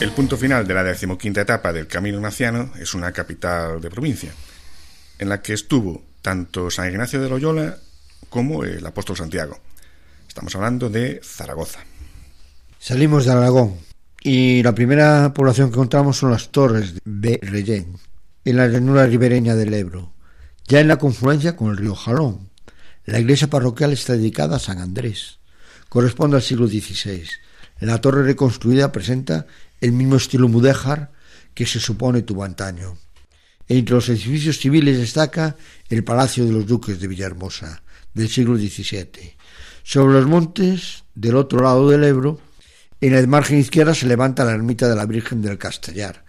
El 0.00 0.12
punto 0.12 0.38
final 0.38 0.66
de 0.66 0.72
la 0.72 0.82
decimoquinta 0.82 1.42
etapa 1.42 1.74
del 1.74 1.86
Camino 1.86 2.16
Ignaciano 2.16 2.72
es 2.78 2.94
una 2.94 3.12
capital 3.12 3.82
de 3.82 3.90
provincia, 3.90 4.32
en 5.18 5.28
la 5.28 5.42
que 5.42 5.52
estuvo 5.52 6.02
tanto 6.22 6.70
San 6.70 6.88
Ignacio 6.90 7.20
de 7.20 7.28
Loyola 7.28 7.76
como 8.30 8.64
el 8.64 8.84
apóstol 8.86 9.18
Santiago. 9.18 9.58
Estamos 10.26 10.54
hablando 10.56 10.88
de 10.88 11.20
Zaragoza. 11.22 11.80
Salimos 12.78 13.26
de 13.26 13.32
Aragón 13.32 13.76
y 14.22 14.62
la 14.62 14.74
primera 14.74 15.34
población 15.34 15.68
que 15.68 15.74
encontramos 15.74 16.16
son 16.16 16.30
las 16.30 16.48
Torres 16.48 16.94
de 17.04 17.38
Reyén, 17.42 17.98
en 18.46 18.56
la 18.56 18.68
llanura 18.68 19.04
ribereña 19.04 19.54
del 19.54 19.74
Ebro, 19.74 20.14
ya 20.66 20.80
en 20.80 20.88
la 20.88 20.96
confluencia 20.96 21.56
con 21.56 21.68
el 21.72 21.76
río 21.76 21.94
Jalón. 21.94 22.48
La 23.04 23.18
iglesia 23.18 23.50
parroquial 23.50 23.92
está 23.92 24.14
dedicada 24.14 24.56
a 24.56 24.60
San 24.60 24.78
Andrés. 24.78 25.40
Corresponde 25.90 26.36
al 26.36 26.42
siglo 26.42 26.68
XVI. 26.68 27.28
La 27.80 28.00
torre 28.00 28.22
reconstruida 28.22 28.92
presenta 28.92 29.46
el 29.80 29.92
mismo 29.92 30.16
estilo 30.16 30.48
mudéjar 30.48 31.12
que 31.54 31.66
se 31.66 31.80
supone 31.80 32.22
tuvo 32.22 32.44
antaño. 32.44 32.96
Entre 33.68 33.94
los 33.94 34.08
edificios 34.08 34.58
civiles 34.58 34.98
destaca 34.98 35.56
el 35.88 36.02
Palacio 36.02 36.44
de 36.44 36.52
los 36.52 36.66
Duques 36.66 37.00
de 37.00 37.06
Villahermosa, 37.06 37.82
del 38.14 38.28
siglo 38.28 38.56
XVII. 38.56 39.36
Sobre 39.82 40.14
los 40.14 40.26
montes, 40.26 41.04
del 41.14 41.36
otro 41.36 41.62
lado 41.62 41.88
del 41.88 42.04
Ebro, 42.04 42.40
en 43.00 43.14
la 43.14 43.26
margen 43.26 43.58
izquierda 43.58 43.94
se 43.94 44.06
levanta 44.06 44.44
la 44.44 44.52
ermita 44.52 44.88
de 44.88 44.96
la 44.96 45.06
Virgen 45.06 45.40
del 45.40 45.56
Castellar, 45.56 46.24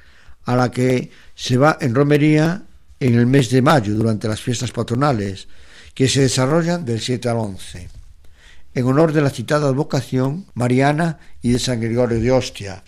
a 0.45 0.55
la 0.55 0.71
que 0.71 1.11
se 1.35 1.57
va 1.57 1.77
en 1.81 1.95
romería 1.95 2.63
en 2.99 3.15
el 3.15 3.25
mes 3.25 3.49
de 3.49 3.61
mayo 3.61 3.93
durante 3.95 4.27
las 4.27 4.41
fiestas 4.41 4.71
patronales, 4.71 5.47
que 5.93 6.07
se 6.07 6.21
desarrollan 6.21 6.85
del 6.85 7.01
7 7.01 7.27
al 7.27 7.37
11, 7.37 7.89
en 8.73 8.85
honor 8.85 9.11
de 9.11 9.21
la 9.21 9.29
citada 9.29 9.67
advocación 9.67 10.45
mariana 10.53 11.19
y 11.41 11.51
de 11.51 11.59
San 11.59 11.81
Gregorio 11.81 12.21
de 12.21 12.31
Ostia. 12.31 12.83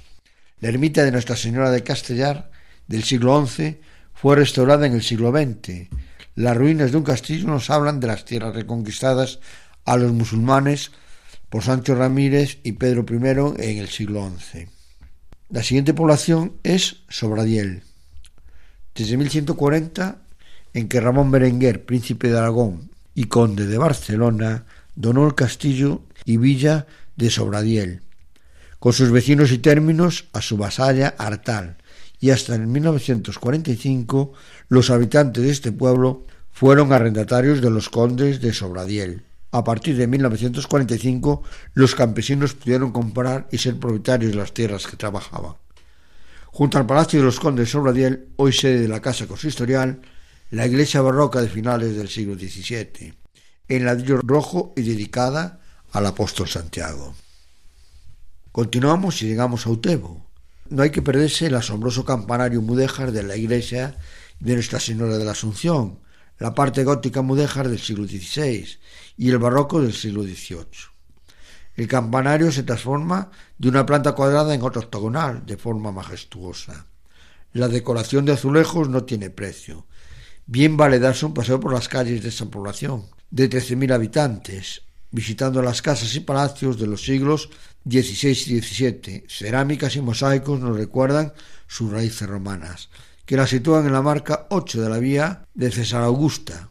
La 0.64 0.70
ermita 0.70 1.04
de 1.04 1.12
Nuestra 1.12 1.36
Señora 1.36 1.72
de 1.72 1.84
Castellar 1.84 2.50
del 2.88 3.04
siglo 3.04 3.46
XI 3.46 3.82
fue 4.14 4.38
restaurada 4.38 4.88
en 4.88 4.94
el 4.94 5.04
siglo 5.04 5.30
XX. 5.30 5.90
Las 6.36 6.56
ruinas 6.56 6.92
de 6.92 6.98
un 7.00 7.04
castillo 7.04 7.48
nos 7.48 7.70
hablan 7.70 8.00
de 8.00 8.08
las 8.08 8.24
tierras 8.24 8.56
reconquistadas 8.56 9.40
a 9.84 9.98
los 9.98 10.14
musulmanes 10.14 10.92
por 11.50 11.64
Sancho 11.64 11.96
Ramírez 11.96 12.60
y 12.64 12.72
Pedro 12.72 13.04
I 13.10 13.62
en 13.62 13.78
el 13.78 13.90
siglo 13.90 14.32
XI. 14.40 14.70
La 15.50 15.64
siguiente 15.64 15.94
población 15.94 16.54
es 16.64 17.02
Sobradiel. 17.10 17.84
Desde 18.96 19.18
1140, 19.18 20.22
en 20.74 20.88
que 20.88 21.02
Ramón 21.02 21.30
Berenguer, 21.30 21.84
príncipe 21.86 22.30
de 22.30 22.38
Aragón 22.38 22.90
y 23.14 23.26
conde 23.26 23.68
de 23.68 23.78
Barcelona, 23.78 24.64
donó 24.96 25.28
el 25.28 25.36
castillo 25.36 26.04
y 26.24 26.38
villa 26.38 26.88
de 27.18 27.30
Sobradiel, 27.30 28.02
con 28.84 28.92
sus 28.92 29.12
vecinos 29.12 29.54
y 29.54 29.60
términos 29.60 30.26
a 30.34 30.42
su 30.42 30.58
vasalla 30.58 31.16
Artal, 31.18 31.78
y 32.20 32.32
hasta 32.32 32.56
en 32.56 32.70
1945 32.70 34.34
los 34.68 34.90
habitantes 34.90 35.42
de 35.42 35.52
este 35.52 35.72
pueblo 35.72 36.26
fueron 36.52 36.92
arrendatarios 36.92 37.62
de 37.62 37.70
los 37.70 37.88
condes 37.88 38.42
de 38.42 38.52
Sobradiel. 38.52 39.24
A 39.54 39.64
partir 39.64 39.96
de 39.96 40.06
1945 40.08 41.44
los 41.76 41.96
campesinos 41.96 42.56
pudieron 42.56 42.92
comprar 42.92 43.48
y 43.54 43.60
ser 43.60 43.80
propietarios 43.80 44.34
de 44.34 44.38
las 44.38 44.54
tierras 44.54 44.86
que 44.86 44.98
trabajaban. 44.98 45.54
Junto 46.48 46.78
al 46.78 46.86
Palacio 46.86 47.20
de 47.20 47.26
los 47.26 47.40
Condes 47.40 47.68
de 47.68 47.72
Sobradiel, 47.72 48.28
hoy 48.36 48.52
sede 48.52 48.82
de 48.82 48.90
la 48.90 49.02
Casa 49.02 49.28
Consistorial, 49.28 50.02
la 50.52 50.68
iglesia 50.68 51.00
barroca 51.00 51.40
de 51.40 51.48
finales 51.48 51.96
del 51.96 52.10
siglo 52.10 52.36
XVII, 52.36 53.14
en 53.70 53.86
ladrillo 53.86 54.18
rojo 54.18 54.74
y 54.76 54.82
dedicada 54.82 55.62
al 55.94 56.06
apóstol 56.06 56.50
Santiago. 56.50 57.16
Continuamos 58.54 59.20
y 59.24 59.26
llegamos 59.26 59.66
a 59.66 59.72
Utebo. 59.72 60.28
no 60.70 60.84
hay 60.84 60.92
que 60.92 61.02
perderse 61.02 61.48
el 61.48 61.56
asombroso 61.56 62.06
campanario 62.06 62.62
mudéjar 62.62 63.12
de 63.12 63.24
la 63.24 63.36
iglesia 63.36 63.98
de 64.40 64.54
Nuestra 64.54 64.80
Señora 64.80 65.18
de 65.18 65.26
la 65.26 65.32
Asunción, 65.32 66.02
la 66.38 66.54
parte 66.54 66.84
gótica 66.84 67.24
mudéjar 67.24 67.68
del 67.68 67.80
siglo 67.80 68.06
XVI 68.06 68.78
y 69.18 69.32
el 69.32 69.40
barroco 69.40 69.82
del 69.82 69.92
siglo 69.92 70.22
XVIII. 70.22 70.68
El 71.78 71.88
campanario 71.88 72.52
se 72.52 72.62
transforma 72.62 73.32
de 73.58 73.70
una 73.70 73.88
planta 73.88 74.12
cuadrada 74.12 74.54
en 74.54 74.62
otra 74.62 74.84
octogonal, 74.84 75.48
de 75.48 75.58
forma 75.58 75.92
majestuosa. 75.92 76.86
La 77.54 77.68
decoración 77.68 78.24
de 78.24 78.34
azulejos 78.34 78.88
no 78.88 79.04
tiene 79.04 79.32
precio. 79.32 79.88
Bien 80.46 80.78
vale 80.78 81.00
darse 81.00 81.26
un 81.26 81.34
paseo 81.34 81.60
por 81.60 81.74
las 81.74 81.90
calles 81.90 82.22
de 82.22 82.30
esa 82.30 82.46
población, 82.46 83.08
de 83.32 83.50
13.000 83.50 83.94
habitantes, 83.96 84.84
visitando 85.10 85.62
las 85.64 85.82
casas 85.82 86.14
y 86.16 86.20
palacios 86.20 86.80
de 86.80 86.88
los 86.88 87.04
siglos 87.04 87.50
XVI 87.86 88.32
y 88.32 88.62
XVII. 88.62 89.26
Cerámicas 89.28 89.96
y 89.96 90.02
mosaicos 90.02 90.60
nos 90.60 90.78
recuerdan 90.78 91.34
sus 91.68 91.92
raíces 91.92 92.28
romanas, 92.28 92.90
que 93.26 93.38
la 93.38 93.48
sitúan 93.48 93.86
en 93.86 93.94
la 93.94 94.02
marca 94.02 94.48
8 94.50 94.82
de 94.82 94.90
la 94.90 95.00
vía 95.00 95.46
de 95.54 95.72
César 95.72 96.04
Augusta, 96.04 96.70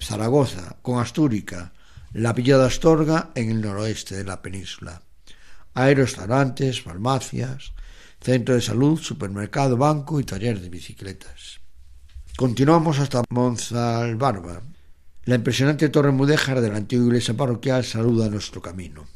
Zaragoza, 0.00 0.76
con 0.82 0.98
Astúrica, 0.98 1.72
la 2.12 2.32
Villa 2.32 2.58
de 2.58 2.66
Astorga 2.66 3.30
en 3.34 3.50
el 3.50 3.60
noroeste 3.60 4.16
de 4.16 4.24
la 4.24 4.42
península. 4.42 5.02
Hay 5.74 5.94
restaurantes, 5.94 6.82
farmacias, 6.82 7.72
centro 8.20 8.54
de 8.54 8.60
salud, 8.60 8.98
supermercado, 8.98 9.76
banco 9.76 10.20
y 10.20 10.24
taller 10.24 10.60
de 10.60 10.68
bicicletas. 10.68 11.60
Continuamos 12.36 12.98
hasta 12.98 13.22
Monzalbarba. 13.28 14.62
La 15.24 15.34
impresionante 15.34 15.88
torre 15.90 16.10
mudéjar 16.10 16.60
de 16.60 16.70
la 16.70 16.78
antigua 16.78 17.06
iglesia 17.06 17.36
parroquial 17.36 17.84
saluda 17.84 18.28
nuestro 18.28 18.60
camino. 18.60 19.06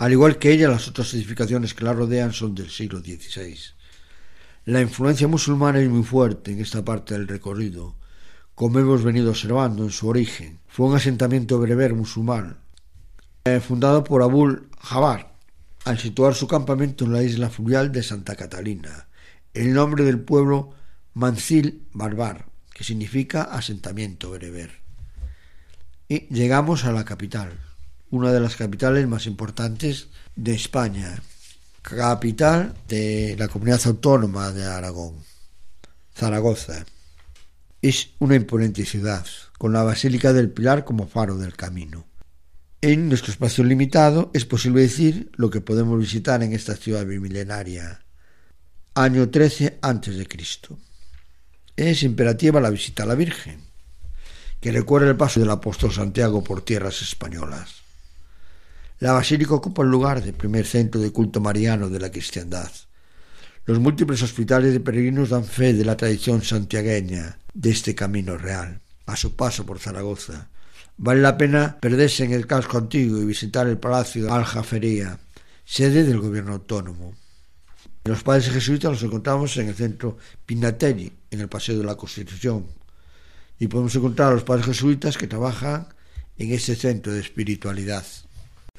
Al 0.00 0.12
igual 0.12 0.38
que 0.38 0.50
ella, 0.50 0.70
las 0.70 0.88
otras 0.88 1.12
edificaciones 1.12 1.74
que 1.74 1.84
la 1.84 1.92
rodean 1.92 2.32
son 2.32 2.54
del 2.54 2.70
siglo 2.70 3.00
XVI. 3.00 3.54
La 4.64 4.80
influencia 4.80 5.28
musulmana 5.28 5.78
es 5.78 5.90
muy 5.90 6.02
fuerte 6.04 6.52
en 6.52 6.60
esta 6.60 6.82
parte 6.82 7.12
del 7.12 7.28
recorrido, 7.28 7.96
como 8.54 8.78
hemos 8.78 9.04
venido 9.04 9.28
observando 9.28 9.84
en 9.84 9.90
su 9.90 10.08
origen. 10.08 10.58
Fue 10.68 10.86
un 10.86 10.96
asentamiento 10.96 11.58
bereber 11.58 11.92
musulmán, 11.92 12.56
eh, 13.44 13.60
fundado 13.60 14.02
por 14.02 14.22
Abul 14.22 14.70
Jabar, 14.80 15.34
al 15.84 15.98
situar 15.98 16.34
su 16.34 16.48
campamento 16.48 17.04
en 17.04 17.12
la 17.12 17.22
isla 17.22 17.50
fluvial 17.50 17.92
de 17.92 18.02
Santa 18.02 18.36
Catalina, 18.36 19.06
el 19.52 19.74
nombre 19.74 20.04
del 20.04 20.20
pueblo 20.20 20.70
Mancil 21.12 21.86
Barbar, 21.92 22.46
que 22.72 22.84
significa 22.84 23.42
asentamiento 23.42 24.30
bereber. 24.30 24.80
Y 26.08 26.20
llegamos 26.34 26.86
a 26.86 26.92
la 26.92 27.04
capital, 27.04 27.52
una 28.10 28.32
de 28.32 28.40
las 28.40 28.56
capitales 28.56 29.06
más 29.06 29.26
importantes 29.26 30.08
de 30.34 30.54
España, 30.54 31.22
capital 31.82 32.74
de 32.88 33.36
la 33.38 33.48
comunidad 33.48 33.80
autónoma 33.86 34.52
de 34.52 34.64
Aragón, 34.64 35.14
Zaragoza. 36.14 36.84
Es 37.82 38.10
una 38.18 38.34
imponente 38.34 38.84
ciudad, 38.84 39.24
con 39.58 39.72
la 39.72 39.82
Basílica 39.82 40.32
del 40.32 40.50
Pilar 40.50 40.84
como 40.84 41.06
faro 41.06 41.38
del 41.38 41.56
camino. 41.56 42.06
En 42.82 43.08
nuestro 43.08 43.32
espacio 43.32 43.62
limitado 43.62 44.30
es 44.34 44.44
posible 44.44 44.82
decir 44.82 45.30
lo 45.34 45.50
que 45.50 45.60
podemos 45.60 45.98
visitar 45.98 46.42
en 46.42 46.52
esta 46.52 46.76
ciudad 46.76 47.06
bimilenaria. 47.06 48.04
Año 48.94 49.30
13 49.30 49.78
a.C. 49.80 50.28
Es 51.76 52.02
imperativa 52.02 52.60
la 52.60 52.70
visita 52.70 53.04
a 53.04 53.06
la 53.06 53.14
Virgen, 53.14 53.60
que 54.60 54.72
recuerda 54.72 55.08
el 55.08 55.16
paso 55.16 55.40
del 55.40 55.50
apóstol 55.50 55.92
Santiago 55.92 56.42
por 56.42 56.62
tierras 56.62 57.00
españolas. 57.02 57.79
La 59.00 59.12
basílica 59.12 59.54
ocupa 59.54 59.82
el 59.82 59.88
lugar 59.88 60.22
de 60.22 60.34
primer 60.34 60.66
centro 60.66 61.00
de 61.00 61.10
culto 61.10 61.40
mariano 61.40 61.88
de 61.88 61.98
la 61.98 62.10
cristiandad. 62.10 62.70
Los 63.64 63.78
múltiples 63.78 64.22
hospitales 64.22 64.74
de 64.74 64.80
peregrinos 64.80 65.30
dan 65.30 65.46
fe 65.46 65.72
de 65.72 65.86
la 65.86 65.96
tradición 65.96 66.42
santiagueña 66.42 67.38
de 67.54 67.70
este 67.70 67.94
camino 67.94 68.36
real, 68.36 68.82
a 69.06 69.16
su 69.16 69.34
paso 69.36 69.64
por 69.64 69.78
Zaragoza. 69.78 70.50
Vale 70.98 71.22
la 71.22 71.38
pena 71.38 71.78
perderse 71.80 72.24
en 72.24 72.32
el 72.32 72.46
casco 72.46 72.76
antiguo 72.76 73.22
y 73.22 73.24
visitar 73.24 73.66
el 73.68 73.78
Palacio 73.78 74.24
de 74.24 74.32
Aljafería, 74.32 75.18
sede 75.64 76.04
del 76.04 76.20
gobierno 76.20 76.52
autónomo. 76.52 77.14
Los 78.04 78.22
padres 78.22 78.50
jesuitas 78.50 78.92
los 78.92 79.02
encontramos 79.02 79.56
en 79.56 79.68
el 79.68 79.74
centro 79.74 80.18
Pinateri, 80.44 81.10
en 81.30 81.40
el 81.40 81.48
Paseo 81.48 81.78
de 81.78 81.84
la 81.84 81.94
Constitución. 81.94 82.66
Y 83.58 83.66
podemos 83.68 83.94
encontrar 83.94 84.28
a 84.28 84.34
los 84.34 84.44
padres 84.44 84.66
jesuitas 84.66 85.16
que 85.16 85.26
trabajan 85.26 85.88
en 86.36 86.52
ese 86.52 86.76
centro 86.76 87.14
de 87.14 87.20
espiritualidad. 87.20 88.04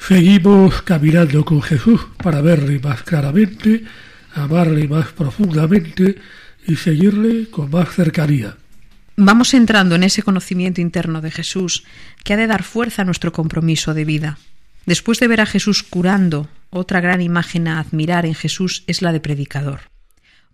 Seguimos 0.08 0.82
caminando 0.82 1.46
con 1.46 1.62
Jesús 1.62 2.02
para 2.18 2.42
verle 2.42 2.80
más 2.80 3.04
claramente, 3.04 3.84
amarle 4.34 4.88
más 4.88 5.12
profundamente 5.12 6.16
y 6.68 6.76
seguirle 6.76 7.50
con 7.52 7.70
más 7.70 7.94
cercanía. 7.94 8.58
Vamos 9.16 9.54
entrando 9.54 9.94
en 9.94 10.04
ese 10.04 10.24
conocimiento 10.24 10.82
interno 10.82 11.22
de 11.22 11.30
Jesús 11.30 11.84
que 12.24 12.34
ha 12.34 12.38
de 12.38 12.47
dar 12.47 12.64
fuerza 12.64 13.04
a 13.04 13.06
nuestro 13.06 13.32
compromiso 13.32 13.93
de 13.93 14.06
vida. 14.06 14.39
Después 14.88 15.20
de 15.20 15.28
ver 15.28 15.39
a 15.39 15.45
Jesús 15.45 15.84
curando, 15.84 16.49
otra 16.72 16.99
gran 16.99 17.22
imagen 17.22 17.68
a 17.68 17.80
admirar 17.80 18.26
en 18.26 18.34
Jesús 18.34 18.84
es 18.88 19.04
la 19.04 19.12
de 19.12 19.20
predicador. 19.20 19.82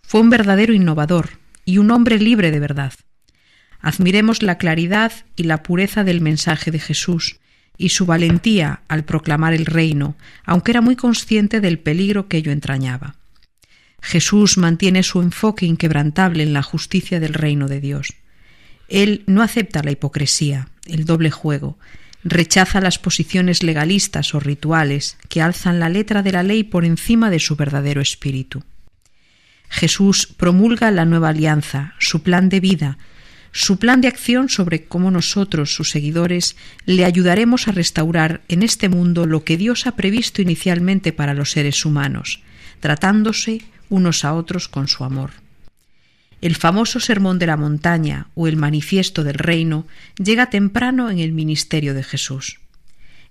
Fue 0.02 0.20
un 0.20 0.30
verdadero 0.30 0.74
innovador 0.74 1.30
y 1.64 1.78
un 1.78 1.90
hombre 1.92 2.20
libre 2.20 2.52
de 2.52 2.60
verdad. 2.60 2.94
Admiremos 3.80 4.44
la 4.44 4.58
claridad 4.58 5.14
y 5.38 5.44
la 5.44 5.64
pureza 5.64 6.04
del 6.04 6.20
mensaje 6.20 6.70
de 6.70 6.80
Jesús 6.80 7.40
y 7.78 7.90
su 7.90 8.06
valentía 8.06 8.82
al 8.88 9.04
proclamar 9.06 9.54
el 9.54 9.66
reino, 9.66 10.16
aunque 10.44 10.72
era 10.72 10.82
muy 10.82 10.96
consciente 10.96 11.62
del 11.62 11.80
peligro 11.80 12.28
que 12.28 12.38
ello 12.38 12.52
entrañaba. 12.52 13.16
Jesús 14.02 14.58
mantiene 14.58 15.04
su 15.04 15.22
enfoque 15.22 15.66
inquebrantable 15.66 16.44
en 16.44 16.54
la 16.54 16.64
justicia 16.64 17.20
del 17.20 17.34
reino 17.34 17.68
de 17.68 17.82
Dios. 17.82 18.14
Él 18.88 19.24
no 19.28 19.42
acepta 19.42 19.84
la 19.84 19.92
hipocresía, 19.92 20.70
el 20.86 21.06
doble 21.06 21.30
juego, 21.30 21.78
rechaza 22.24 22.82
las 22.82 23.00
posiciones 23.00 23.64
legalistas 23.64 24.34
o 24.34 24.40
rituales 24.40 25.18
que 25.30 25.42
alzan 25.42 25.80
la 25.80 25.90
letra 25.90 26.24
de 26.24 26.32
la 26.32 26.44
ley 26.44 26.64
por 26.64 26.86
encima 26.86 27.30
de 27.30 27.40
su 27.40 27.56
verdadero 27.56 28.02
espíritu. 28.02 28.64
Jesús 29.70 30.28
promulga 30.28 30.92
la 30.92 31.06
nueva 31.06 31.30
alianza, 31.30 31.94
su 32.00 32.24
plan 32.24 32.50
de 32.50 32.60
vida, 32.60 32.98
su 33.60 33.80
plan 33.80 34.02
de 34.02 34.08
acción 34.08 34.50
sobre 34.50 34.84
cómo 34.84 35.10
nosotros, 35.10 35.74
sus 35.74 35.90
seguidores, 35.90 36.56
le 36.86 37.06
ayudaremos 37.06 37.68
a 37.68 37.72
restaurar 37.72 38.42
en 38.50 38.62
este 38.62 38.88
mundo 38.88 39.26
lo 39.26 39.44
que 39.44 39.58
Dios 39.58 39.88
ha 39.88 39.96
previsto 39.96 40.44
inicialmente 40.44 41.12
para 41.12 41.34
los 41.34 41.50
seres 41.54 41.84
humanos, 41.84 42.44
tratándose 42.82 43.64
unos 43.90 44.26
a 44.26 44.36
otros 44.36 44.68
con 44.68 44.88
su 44.88 45.04
amor. 45.04 45.32
El 46.40 46.56
famoso 46.56 47.00
Sermón 47.00 47.40
de 47.40 47.48
la 47.48 47.58
Montaña 47.58 48.28
o 48.36 48.48
el 48.48 48.58
Manifiesto 48.58 49.24
del 49.24 49.40
Reino 49.40 49.88
llega 50.24 50.52
temprano 50.52 51.10
en 51.10 51.18
el 51.18 51.32
ministerio 51.32 51.96
de 51.96 52.04
Jesús. 52.04 52.60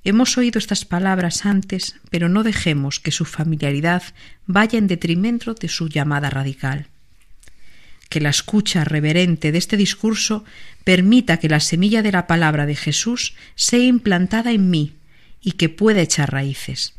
Hemos 0.03 0.37
oído 0.37 0.59
estas 0.59 0.85
palabras 0.85 1.47
antes, 1.47 2.01
pero 2.11 2.29
no 2.29 2.43
dejemos 2.43 2.99
que 2.99 3.13
su 3.13 3.27
familiaridad 3.27 4.03
vaya 4.45 4.77
en 4.77 4.89
detrimento 4.89 5.55
de 5.55 5.69
su 5.69 5.89
llamada 5.89 6.31
radical 6.31 6.89
que 8.09 8.21
la 8.21 8.31
escucha 8.31 8.85
reverente 8.85 9.53
de 9.53 9.59
este 9.59 9.77
discurso 9.77 10.45
permita 10.85 11.39
que 11.39 11.49
la 11.49 11.61
semilla 11.61 12.03
de 12.03 12.13
la 12.13 12.27
palabra 12.27 12.67
de 12.67 12.77
Jesús 12.77 13.35
sea 13.55 13.85
implantada 13.85 14.53
en 14.53 14.71
mí 14.71 14.95
y 15.41 15.53
que 15.53 15.69
pueda 15.69 16.01
echar 16.01 16.33
raíces. 16.33 16.95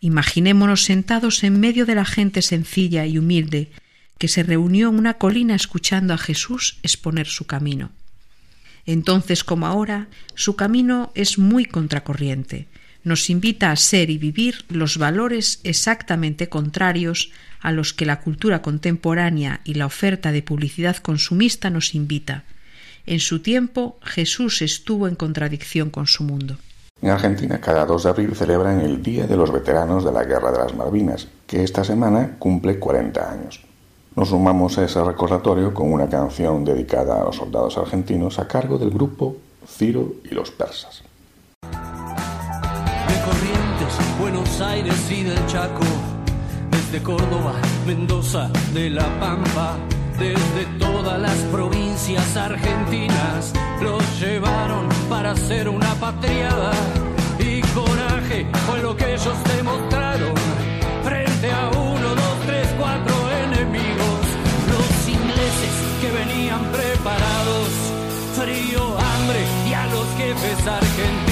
Imaginémonos 0.00 0.84
sentados 0.84 1.42
en 1.44 1.58
medio 1.58 1.86
de 1.86 1.94
la 1.94 2.04
gente 2.04 2.42
sencilla 2.42 3.06
y 3.06 3.18
humilde 3.18 3.70
que 4.18 4.28
se 4.28 4.42
reunió 4.42 4.90
en 4.90 4.98
una 4.98 5.14
colina 5.14 5.54
escuchando 5.54 6.14
a 6.14 6.18
Jesús 6.18 6.78
exponer 6.82 7.26
su 7.26 7.46
camino. 7.46 7.90
Entonces, 8.86 9.44
como 9.44 9.66
ahora, 9.66 10.08
su 10.34 10.56
camino 10.56 11.10
es 11.14 11.38
muy 11.38 11.64
contracorriente. 11.64 12.68
Nos 13.04 13.28
invita 13.28 13.70
a 13.70 13.76
ser 13.76 14.08
y 14.08 14.16
vivir 14.16 14.64
los 14.68 14.96
valores 14.96 15.60
exactamente 15.62 16.48
contrarios 16.48 17.30
a 17.60 17.70
los 17.70 17.92
que 17.92 18.06
la 18.06 18.20
cultura 18.20 18.62
contemporánea 18.62 19.60
y 19.64 19.74
la 19.74 19.86
oferta 19.86 20.32
de 20.32 20.42
publicidad 20.42 20.96
consumista 20.96 21.68
nos 21.68 21.94
invita. 21.94 22.44
En 23.06 23.20
su 23.20 23.40
tiempo, 23.40 23.98
Jesús 24.02 24.62
estuvo 24.62 25.06
en 25.06 25.16
contradicción 25.16 25.90
con 25.90 26.06
su 26.06 26.24
mundo. 26.24 26.56
En 27.02 27.10
Argentina, 27.10 27.60
cada 27.60 27.84
2 27.84 28.04
de 28.04 28.08
abril 28.08 28.34
celebran 28.34 28.80
el 28.80 29.02
Día 29.02 29.26
de 29.26 29.36
los 29.36 29.52
Veteranos 29.52 30.04
de 30.04 30.12
la 30.12 30.24
Guerra 30.24 30.50
de 30.50 30.58
las 30.58 30.74
Malvinas, 30.74 31.28
que 31.46 31.62
esta 31.62 31.84
semana 31.84 32.36
cumple 32.38 32.78
40 32.78 33.30
años. 33.30 33.60
Nos 34.16 34.30
sumamos 34.30 34.78
a 34.78 34.84
ese 34.84 35.02
recordatorio 35.04 35.74
con 35.74 35.92
una 35.92 36.08
canción 36.08 36.64
dedicada 36.64 37.20
a 37.20 37.24
los 37.24 37.36
soldados 37.36 37.76
argentinos 37.76 38.38
a 38.38 38.48
cargo 38.48 38.78
del 38.78 38.90
grupo 38.90 39.36
Ciro 39.66 40.14
y 40.24 40.34
los 40.34 40.50
Persas 40.50 41.02
de 43.08 43.20
Corrientes, 43.24 43.94
Buenos 44.18 44.60
Aires 44.60 45.10
y 45.10 45.22
del 45.22 45.46
Chaco, 45.46 45.84
desde 46.70 47.02
Córdoba, 47.02 47.54
Mendoza, 47.86 48.48
de 48.72 48.90
La 48.90 49.06
Pampa, 49.20 49.76
desde 50.18 50.64
todas 50.78 51.20
las 51.20 51.36
provincias 51.52 52.36
argentinas, 52.36 53.52
los 53.82 54.02
llevaron 54.20 54.88
para 55.08 55.32
hacer 55.32 55.68
una 55.68 55.92
patriada. 55.94 56.72
Y 57.38 57.60
coraje 57.74 58.46
fue 58.66 58.80
lo 58.80 58.96
que 58.96 59.14
ellos 59.14 59.36
demostraron 59.56 60.34
frente 61.02 61.50
a 61.52 61.68
uno, 61.70 62.08
dos, 62.14 62.36
tres, 62.46 62.68
cuatro 62.78 63.14
enemigos, 63.44 64.20
los 64.70 65.08
ingleses 65.08 65.74
que 66.00 66.10
venían 66.10 66.60
preparados, 66.72 67.68
frío, 68.38 68.82
hambre 68.98 69.40
y 69.68 69.74
a 69.74 69.86
los 69.86 70.06
jefes 70.16 70.66
argentinos. 70.66 71.23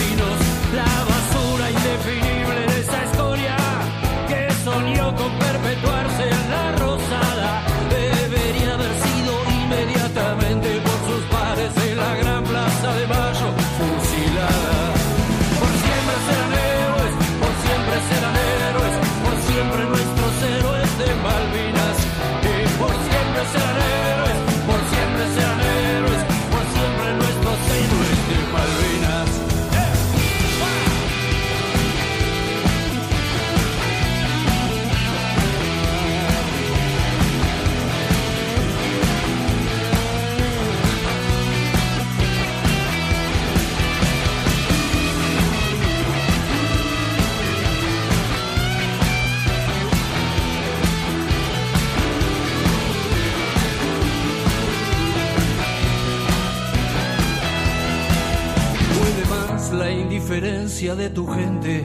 De 60.82 61.10
tu 61.10 61.28
gente 61.28 61.84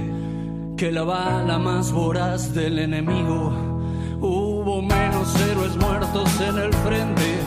que 0.76 0.92
la 0.92 1.04
bala 1.04 1.60
más 1.60 1.92
voraz 1.92 2.52
del 2.56 2.80
enemigo. 2.80 3.54
Hubo 4.20 4.82
menos 4.82 5.40
héroes 5.40 5.78
muertos 5.78 6.28
en 6.42 6.58
el 6.58 6.74
frente 6.74 7.40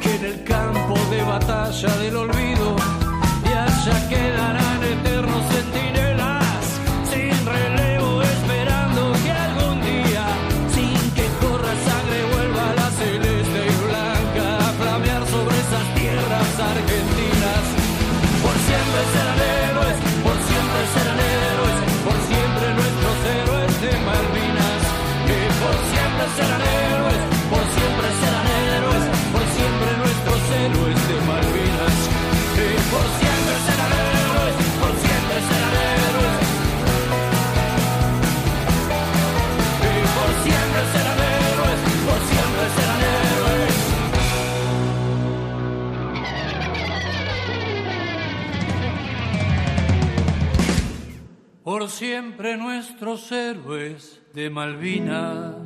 que 0.00 0.14
en 0.14 0.24
el 0.24 0.44
campo 0.44 0.94
de 1.10 1.22
batalla 1.22 1.96
del 1.96 2.16
olvido. 2.16 2.53
Por 51.74 51.90
siempre 51.90 52.56
nuestros 52.56 53.32
héroes 53.32 54.20
de 54.32 54.48
Malvinas. 54.48 55.56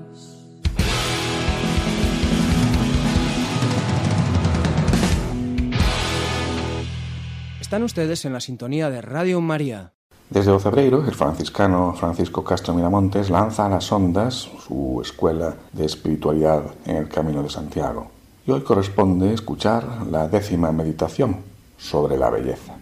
Están 7.60 7.82
ustedes 7.82 8.24
en 8.24 8.32
la 8.32 8.40
sintonía 8.40 8.88
de 8.88 9.02
Radio 9.02 9.42
María. 9.42 9.92
Desde 10.30 10.50
o 10.50 10.58
Cebreiro, 10.58 11.04
el 11.06 11.14
franciscano 11.14 11.92
Francisco 11.92 12.42
Castro 12.42 12.72
Miramontes 12.72 13.28
lanza 13.28 13.66
a 13.66 13.68
las 13.68 13.92
ondas 13.92 14.48
su 14.66 15.02
escuela 15.02 15.56
de 15.74 15.84
espiritualidad 15.84 16.62
en 16.86 16.96
el 16.96 17.08
Camino 17.10 17.42
de 17.42 17.50
Santiago. 17.50 18.10
Y 18.46 18.50
hoy 18.50 18.62
corresponde 18.62 19.34
escuchar 19.34 20.06
la 20.10 20.26
décima 20.26 20.72
meditación 20.72 21.42
sobre 21.76 22.16
la 22.16 22.30
belleza. 22.30 22.78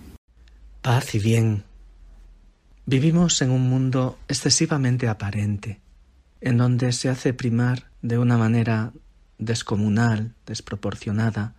Paz 0.80 1.12
y 1.16 1.18
bien. 1.18 1.65
Vivimos 2.88 3.42
en 3.42 3.50
un 3.50 3.68
mundo 3.68 4.16
excesivamente 4.28 5.08
aparente, 5.08 5.80
en 6.40 6.56
donde 6.56 6.92
se 6.92 7.08
hace 7.08 7.34
primar 7.34 7.90
de 8.00 8.16
una 8.16 8.38
manera 8.38 8.92
descomunal, 9.38 10.36
desproporcionada, 10.46 11.56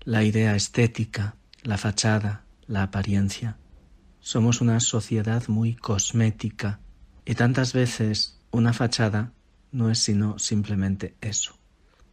la 0.00 0.22
idea 0.22 0.54
estética, 0.54 1.36
la 1.62 1.78
fachada, 1.78 2.44
la 2.66 2.82
apariencia. 2.82 3.56
Somos 4.20 4.60
una 4.60 4.78
sociedad 4.80 5.48
muy 5.48 5.76
cosmética 5.76 6.80
y 7.24 7.36
tantas 7.36 7.72
veces 7.72 8.38
una 8.50 8.74
fachada 8.74 9.32
no 9.72 9.90
es 9.90 10.00
sino 10.00 10.38
simplemente 10.38 11.14
eso. 11.22 11.56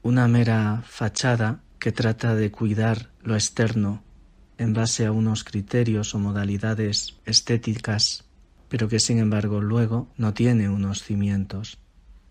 Una 0.03 0.29
mera 0.29 0.83
fachada 0.87 1.61
que 1.79 1.91
trata 1.91 2.33
de 2.33 2.49
cuidar 2.49 3.11
lo 3.23 3.35
externo 3.35 4.03
en 4.57 4.71
base 4.71 5.05
a 5.05 5.11
unos 5.11 5.43
criterios 5.43 6.15
o 6.15 6.19
modalidades 6.19 7.19
estéticas, 7.25 8.23
pero 8.73 8.87
que 8.87 8.99
sin 8.99 9.19
embargo 9.19 9.61
luego 9.61 10.11
no 10.17 10.33
tiene 10.33 10.67
unos 10.67 11.03
cimientos. 11.03 11.77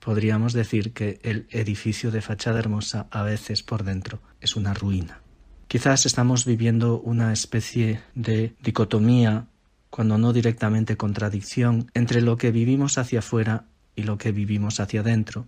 Podríamos 0.00 0.52
decir 0.52 0.92
que 0.92 1.20
el 1.22 1.46
edificio 1.50 2.10
de 2.10 2.20
fachada 2.20 2.58
hermosa 2.58 3.06
a 3.12 3.22
veces 3.22 3.62
por 3.62 3.84
dentro 3.84 4.20
es 4.40 4.56
una 4.56 4.74
ruina. 4.74 5.20
Quizás 5.68 6.04
estamos 6.04 6.44
viviendo 6.44 6.98
una 6.98 7.32
especie 7.32 8.00
de 8.16 8.56
dicotomía, 8.60 9.46
cuando 9.88 10.18
no 10.18 10.32
directamente 10.32 10.96
contradicción, 10.96 11.88
entre 11.94 12.20
lo 12.20 12.36
que 12.36 12.50
vivimos 12.50 12.98
hacia 12.98 13.20
afuera 13.20 13.66
y 13.94 14.02
lo 14.02 14.18
que 14.18 14.32
vivimos 14.32 14.80
hacia 14.80 15.02
adentro, 15.02 15.46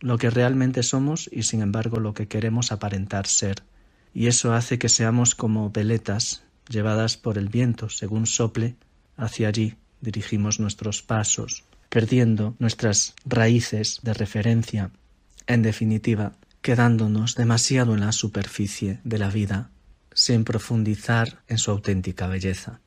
lo 0.00 0.18
que 0.18 0.30
realmente 0.30 0.82
somos 0.82 1.30
y 1.32 1.44
sin 1.44 1.62
embargo 1.62 2.00
lo 2.00 2.12
que 2.12 2.26
queremos 2.26 2.72
aparentar 2.72 3.28
ser. 3.28 3.62
Y 4.12 4.26
eso 4.26 4.52
hace 4.52 4.80
que 4.80 4.88
seamos 4.88 5.36
como 5.36 5.70
veletas 5.70 6.42
llevadas 6.68 7.16
por 7.16 7.38
el 7.38 7.48
viento 7.48 7.88
según 7.88 8.26
sople, 8.26 8.74
hacia 9.16 9.46
allí 9.46 9.76
dirigimos 10.04 10.60
nuestros 10.60 11.02
pasos, 11.02 11.64
perdiendo 11.88 12.54
nuestras 12.60 13.14
raíces 13.24 13.98
de 14.02 14.14
referencia, 14.14 14.90
en 15.48 15.62
definitiva, 15.62 16.34
quedándonos 16.62 17.34
demasiado 17.34 17.94
en 17.94 18.00
la 18.00 18.12
superficie 18.12 19.00
de 19.02 19.18
la 19.18 19.30
vida, 19.30 19.70
sin 20.14 20.44
profundizar 20.44 21.42
en 21.48 21.58
su 21.58 21.72
auténtica 21.72 22.28
belleza. 22.28 22.80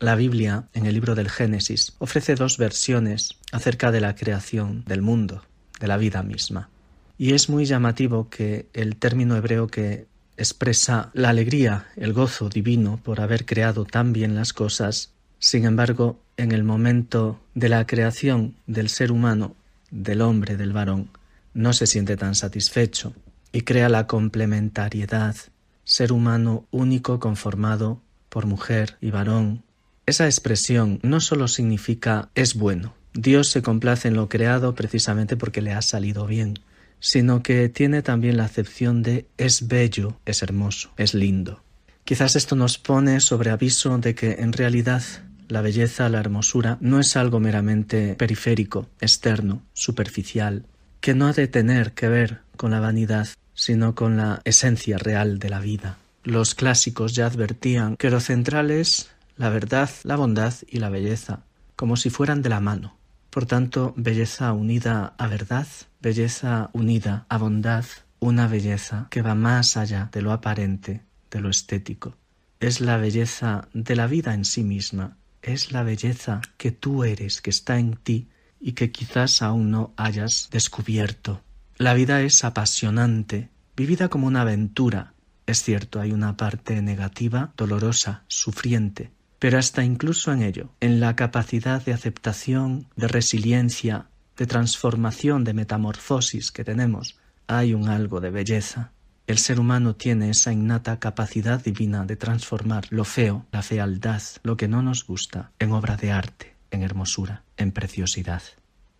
La 0.00 0.14
Biblia, 0.14 0.68
en 0.74 0.86
el 0.86 0.94
libro 0.94 1.14
del 1.14 1.30
Génesis, 1.30 1.94
ofrece 1.98 2.34
dos 2.34 2.58
versiones 2.58 3.36
acerca 3.52 3.90
de 3.90 4.00
la 4.00 4.14
creación 4.14 4.84
del 4.86 5.02
mundo, 5.02 5.42
de 5.80 5.86
la 5.86 5.96
vida 5.96 6.22
misma. 6.22 6.70
Y 7.18 7.32
es 7.32 7.48
muy 7.48 7.64
llamativo 7.64 8.28
que 8.28 8.68
el 8.74 8.96
término 8.96 9.36
hebreo 9.36 9.68
que 9.68 10.06
expresa 10.36 11.10
la 11.14 11.30
alegría, 11.30 11.86
el 11.96 12.12
gozo 12.12 12.48
divino 12.48 13.00
por 13.02 13.20
haber 13.20 13.46
creado 13.46 13.84
tan 13.84 14.12
bien 14.12 14.34
las 14.34 14.52
cosas, 14.52 15.12
sin 15.38 15.64
embargo, 15.64 16.20
en 16.36 16.52
el 16.52 16.64
momento 16.64 17.40
de 17.54 17.68
la 17.68 17.86
creación 17.86 18.54
del 18.66 18.88
ser 18.88 19.12
humano, 19.12 19.54
del 19.90 20.20
hombre, 20.20 20.56
del 20.56 20.72
varón, 20.72 21.10
no 21.54 21.72
se 21.72 21.86
siente 21.86 22.16
tan 22.16 22.34
satisfecho 22.34 23.14
y 23.52 23.62
crea 23.62 23.88
la 23.88 24.06
complementariedad, 24.06 25.36
ser 25.84 26.12
humano 26.12 26.66
único 26.70 27.20
conformado 27.20 28.00
por 28.28 28.46
mujer 28.46 28.96
y 29.00 29.10
varón. 29.10 29.62
Esa 30.04 30.26
expresión 30.26 31.00
no 31.02 31.20
solo 31.20 31.48
significa 31.48 32.28
es 32.34 32.54
bueno, 32.54 32.94
Dios 33.14 33.48
se 33.48 33.62
complace 33.62 34.08
en 34.08 34.14
lo 34.14 34.28
creado 34.28 34.74
precisamente 34.74 35.36
porque 35.36 35.62
le 35.62 35.72
ha 35.72 35.80
salido 35.80 36.26
bien, 36.26 36.58
sino 37.00 37.42
que 37.42 37.68
tiene 37.70 38.02
también 38.02 38.36
la 38.36 38.44
acepción 38.44 39.02
de 39.02 39.26
es 39.38 39.68
bello, 39.68 40.20
es 40.26 40.42
hermoso, 40.42 40.90
es 40.98 41.14
lindo. 41.14 41.62
Quizás 42.06 42.36
esto 42.36 42.54
nos 42.54 42.78
pone 42.78 43.18
sobre 43.18 43.50
aviso 43.50 43.98
de 43.98 44.14
que 44.14 44.36
en 44.38 44.52
realidad 44.52 45.02
la 45.48 45.60
belleza, 45.60 46.08
la 46.08 46.20
hermosura, 46.20 46.78
no 46.80 47.00
es 47.00 47.16
algo 47.16 47.40
meramente 47.40 48.14
periférico, 48.14 48.86
externo, 49.00 49.64
superficial, 49.72 50.64
que 51.00 51.14
no 51.14 51.26
ha 51.26 51.32
de 51.32 51.48
tener 51.48 51.94
que 51.94 52.08
ver 52.08 52.42
con 52.56 52.70
la 52.70 52.78
vanidad, 52.78 53.26
sino 53.54 53.96
con 53.96 54.16
la 54.16 54.40
esencia 54.44 54.98
real 54.98 55.40
de 55.40 55.50
la 55.50 55.58
vida. 55.58 55.98
Los 56.22 56.54
clásicos 56.54 57.12
ya 57.16 57.26
advertían 57.26 57.96
que 57.96 58.10
lo 58.10 58.20
central 58.20 58.70
es 58.70 59.10
la 59.36 59.48
verdad, 59.48 59.90
la 60.04 60.14
bondad 60.14 60.54
y 60.68 60.78
la 60.78 60.90
belleza, 60.90 61.40
como 61.74 61.96
si 61.96 62.08
fueran 62.08 62.40
de 62.40 62.50
la 62.50 62.60
mano. 62.60 62.96
Por 63.30 63.46
tanto, 63.46 63.94
belleza 63.96 64.52
unida 64.52 65.14
a 65.18 65.26
verdad, 65.26 65.66
belleza 66.00 66.70
unida 66.72 67.26
a 67.28 67.36
bondad, 67.36 67.84
una 68.20 68.46
belleza 68.46 69.08
que 69.10 69.22
va 69.22 69.34
más 69.34 69.76
allá 69.76 70.08
de 70.12 70.22
lo 70.22 70.30
aparente, 70.30 71.02
de 71.30 71.40
lo 71.40 71.50
estético. 71.50 72.16
es 72.58 72.80
la 72.80 72.96
belleza 72.96 73.68
de 73.74 73.96
la 73.96 74.06
vida 74.06 74.32
en 74.32 74.44
sí 74.44 74.64
misma, 74.64 75.18
es 75.42 75.72
la 75.72 75.82
belleza 75.82 76.40
que 76.56 76.72
tú 76.72 77.04
eres, 77.04 77.40
que 77.40 77.50
está 77.50 77.78
en 77.78 77.96
ti 77.96 78.28
y 78.60 78.72
que 78.72 78.90
quizás 78.90 79.42
aún 79.42 79.70
no 79.70 79.92
hayas 79.96 80.48
descubierto. 80.50 81.42
La 81.76 81.94
vida 81.94 82.22
es 82.22 82.44
apasionante, 82.44 83.50
vivida 83.76 84.08
como 84.08 84.26
una 84.26 84.40
aventura. 84.40 85.12
Es 85.46 85.62
cierto, 85.62 86.00
hay 86.00 86.12
una 86.12 86.36
parte 86.36 86.80
negativa, 86.82 87.52
dolorosa, 87.56 88.24
sufriente, 88.26 89.12
pero 89.38 89.58
hasta 89.58 89.84
incluso 89.84 90.32
en 90.32 90.42
ello, 90.42 90.70
en 90.80 90.98
la 90.98 91.14
capacidad 91.14 91.84
de 91.84 91.92
aceptación, 91.92 92.88
de 92.96 93.06
resiliencia, 93.06 94.08
de 94.36 94.46
transformación, 94.46 95.44
de 95.44 95.54
metamorfosis 95.54 96.50
que 96.50 96.64
tenemos, 96.64 97.16
hay 97.46 97.74
un 97.74 97.88
algo 97.88 98.20
de 98.20 98.30
belleza. 98.30 98.92
El 99.26 99.38
ser 99.38 99.58
humano 99.58 99.96
tiene 99.96 100.30
esa 100.30 100.52
innata 100.52 101.00
capacidad 101.00 101.62
divina 101.62 102.04
de 102.04 102.14
transformar 102.14 102.86
lo 102.90 103.04
feo, 103.04 103.44
la 103.50 103.62
fealdad, 103.62 104.22
lo 104.44 104.56
que 104.56 104.68
no 104.68 104.82
nos 104.82 105.04
gusta, 105.04 105.50
en 105.58 105.72
obra 105.72 105.96
de 105.96 106.12
arte, 106.12 106.54
en 106.70 106.82
hermosura, 106.82 107.42
en 107.56 107.72
preciosidad. 107.72 108.42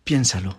Piénsalo. 0.03 0.57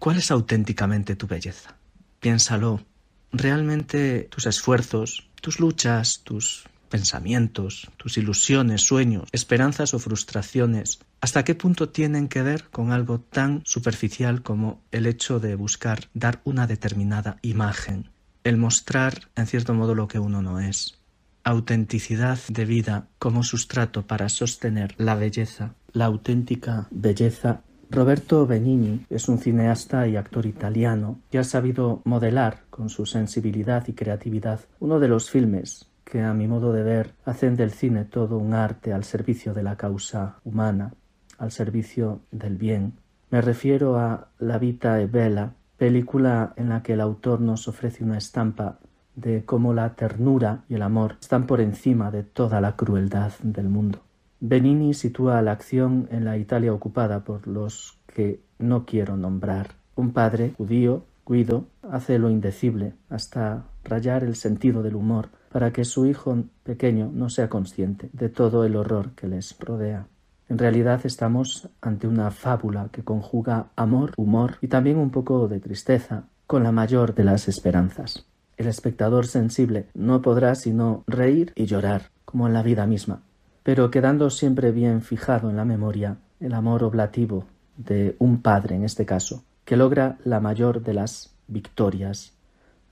¿Cuál 0.00 0.16
es 0.16 0.32
auténticamente 0.32 1.14
tu 1.14 1.28
belleza? 1.28 1.76
Piénsalo. 2.18 2.82
¿Realmente 3.30 4.26
tus 4.30 4.46
esfuerzos, 4.46 5.28
tus 5.40 5.60
luchas, 5.60 6.22
tus 6.24 6.64
pensamientos, 6.88 7.90
tus 7.96 8.18
ilusiones, 8.18 8.82
sueños, 8.82 9.28
esperanzas 9.32 9.94
o 9.94 9.98
frustraciones, 9.98 11.00
hasta 11.20 11.44
qué 11.44 11.54
punto 11.54 11.88
tienen 11.88 12.28
que 12.28 12.42
ver 12.42 12.64
con 12.70 12.92
algo 12.92 13.20
tan 13.20 13.62
superficial 13.64 14.42
como 14.42 14.80
el 14.90 15.06
hecho 15.06 15.40
de 15.40 15.54
buscar 15.54 16.08
dar 16.14 16.40
una 16.44 16.66
determinada 16.66 17.38
imagen, 17.42 18.10
el 18.44 18.58
mostrar 18.58 19.14
en 19.36 19.46
cierto 19.46 19.72
modo 19.74 19.94
lo 19.94 20.06
que 20.06 20.18
uno 20.18 20.42
no 20.42 20.60
es. 20.60 21.00
Autenticidad 21.42 22.38
de 22.48 22.64
vida 22.66 23.08
como 23.18 23.42
sustrato 23.42 24.06
para 24.06 24.28
sostener 24.28 24.94
la 24.98 25.14
belleza, 25.14 25.74
la 25.92 26.04
auténtica 26.04 26.86
belleza. 26.90 27.62
Roberto 27.90 28.46
Benigni 28.46 29.04
es 29.10 29.28
un 29.28 29.38
cineasta 29.38 30.06
y 30.08 30.16
actor 30.16 30.46
italiano 30.46 31.18
que 31.30 31.38
ha 31.38 31.44
sabido 31.44 32.02
modelar 32.04 32.64
con 32.70 32.88
su 32.88 33.06
sensibilidad 33.06 33.86
y 33.88 33.92
creatividad 33.94 34.60
uno 34.78 35.00
de 35.00 35.08
los 35.08 35.30
filmes 35.30 35.86
que 36.04 36.22
a 36.22 36.34
mi 36.34 36.46
modo 36.46 36.72
de 36.72 36.82
ver 36.82 37.14
hacen 37.24 37.56
del 37.56 37.70
cine 37.70 38.04
todo 38.04 38.38
un 38.38 38.52
arte 38.52 38.92
al 38.92 39.04
servicio 39.04 39.54
de 39.54 39.62
la 39.62 39.76
causa 39.76 40.36
humana, 40.44 40.92
al 41.38 41.50
servicio 41.50 42.20
del 42.30 42.56
bien. 42.56 42.94
Me 43.30 43.40
refiero 43.40 43.98
a 43.98 44.28
La 44.38 44.58
Vita 44.58 45.00
e 45.00 45.06
Bella, 45.06 45.54
película 45.84 46.54
en 46.56 46.70
la 46.70 46.82
que 46.82 46.94
el 46.94 47.00
autor 47.02 47.42
nos 47.42 47.68
ofrece 47.68 48.02
una 48.02 48.16
estampa 48.16 48.78
de 49.16 49.44
cómo 49.44 49.74
la 49.74 49.94
ternura 49.94 50.64
y 50.66 50.76
el 50.76 50.82
amor 50.82 51.18
están 51.20 51.46
por 51.46 51.60
encima 51.60 52.10
de 52.10 52.22
toda 52.22 52.62
la 52.62 52.74
crueldad 52.74 53.32
del 53.42 53.68
mundo. 53.68 53.98
Benini 54.40 54.94
sitúa 54.94 55.42
la 55.42 55.52
acción 55.52 56.08
en 56.10 56.24
la 56.24 56.38
Italia 56.38 56.72
ocupada 56.72 57.20
por 57.22 57.46
los 57.46 57.98
que 58.06 58.40
no 58.58 58.86
quiero 58.86 59.18
nombrar. 59.18 59.72
Un 59.94 60.14
padre 60.14 60.54
judío, 60.56 61.04
Guido, 61.26 61.66
hace 61.82 62.18
lo 62.18 62.30
indecible 62.30 62.94
hasta 63.10 63.64
rayar 63.84 64.24
el 64.24 64.36
sentido 64.36 64.82
del 64.82 64.96
humor 64.96 65.28
para 65.52 65.70
que 65.70 65.84
su 65.84 66.06
hijo 66.06 66.44
pequeño 66.62 67.10
no 67.12 67.28
sea 67.28 67.50
consciente 67.50 68.08
de 68.14 68.30
todo 68.30 68.64
el 68.64 68.74
horror 68.74 69.10
que 69.10 69.28
les 69.28 69.54
rodea. 69.60 70.06
En 70.54 70.58
realidad 70.58 71.00
estamos 71.02 71.68
ante 71.80 72.06
una 72.06 72.30
fábula 72.30 72.88
que 72.92 73.02
conjuga 73.02 73.70
amor, 73.74 74.12
humor 74.16 74.56
y 74.60 74.68
también 74.68 74.98
un 74.98 75.10
poco 75.10 75.48
de 75.48 75.58
tristeza 75.58 76.28
con 76.46 76.62
la 76.62 76.70
mayor 76.70 77.16
de 77.16 77.24
las 77.24 77.48
esperanzas. 77.48 78.24
El 78.56 78.68
espectador 78.68 79.26
sensible 79.26 79.88
no 79.94 80.22
podrá 80.22 80.54
sino 80.54 81.02
reír 81.08 81.52
y 81.56 81.66
llorar, 81.66 82.12
como 82.24 82.46
en 82.46 82.52
la 82.52 82.62
vida 82.62 82.86
misma, 82.86 83.22
pero 83.64 83.90
quedando 83.90 84.30
siempre 84.30 84.70
bien 84.70 85.02
fijado 85.02 85.50
en 85.50 85.56
la 85.56 85.64
memoria 85.64 86.18
el 86.38 86.54
amor 86.54 86.84
oblativo 86.84 87.46
de 87.76 88.14
un 88.20 88.40
padre 88.40 88.76
en 88.76 88.84
este 88.84 89.04
caso, 89.04 89.42
que 89.64 89.76
logra 89.76 90.18
la 90.22 90.38
mayor 90.38 90.84
de 90.84 90.94
las 90.94 91.34
victorias 91.48 92.32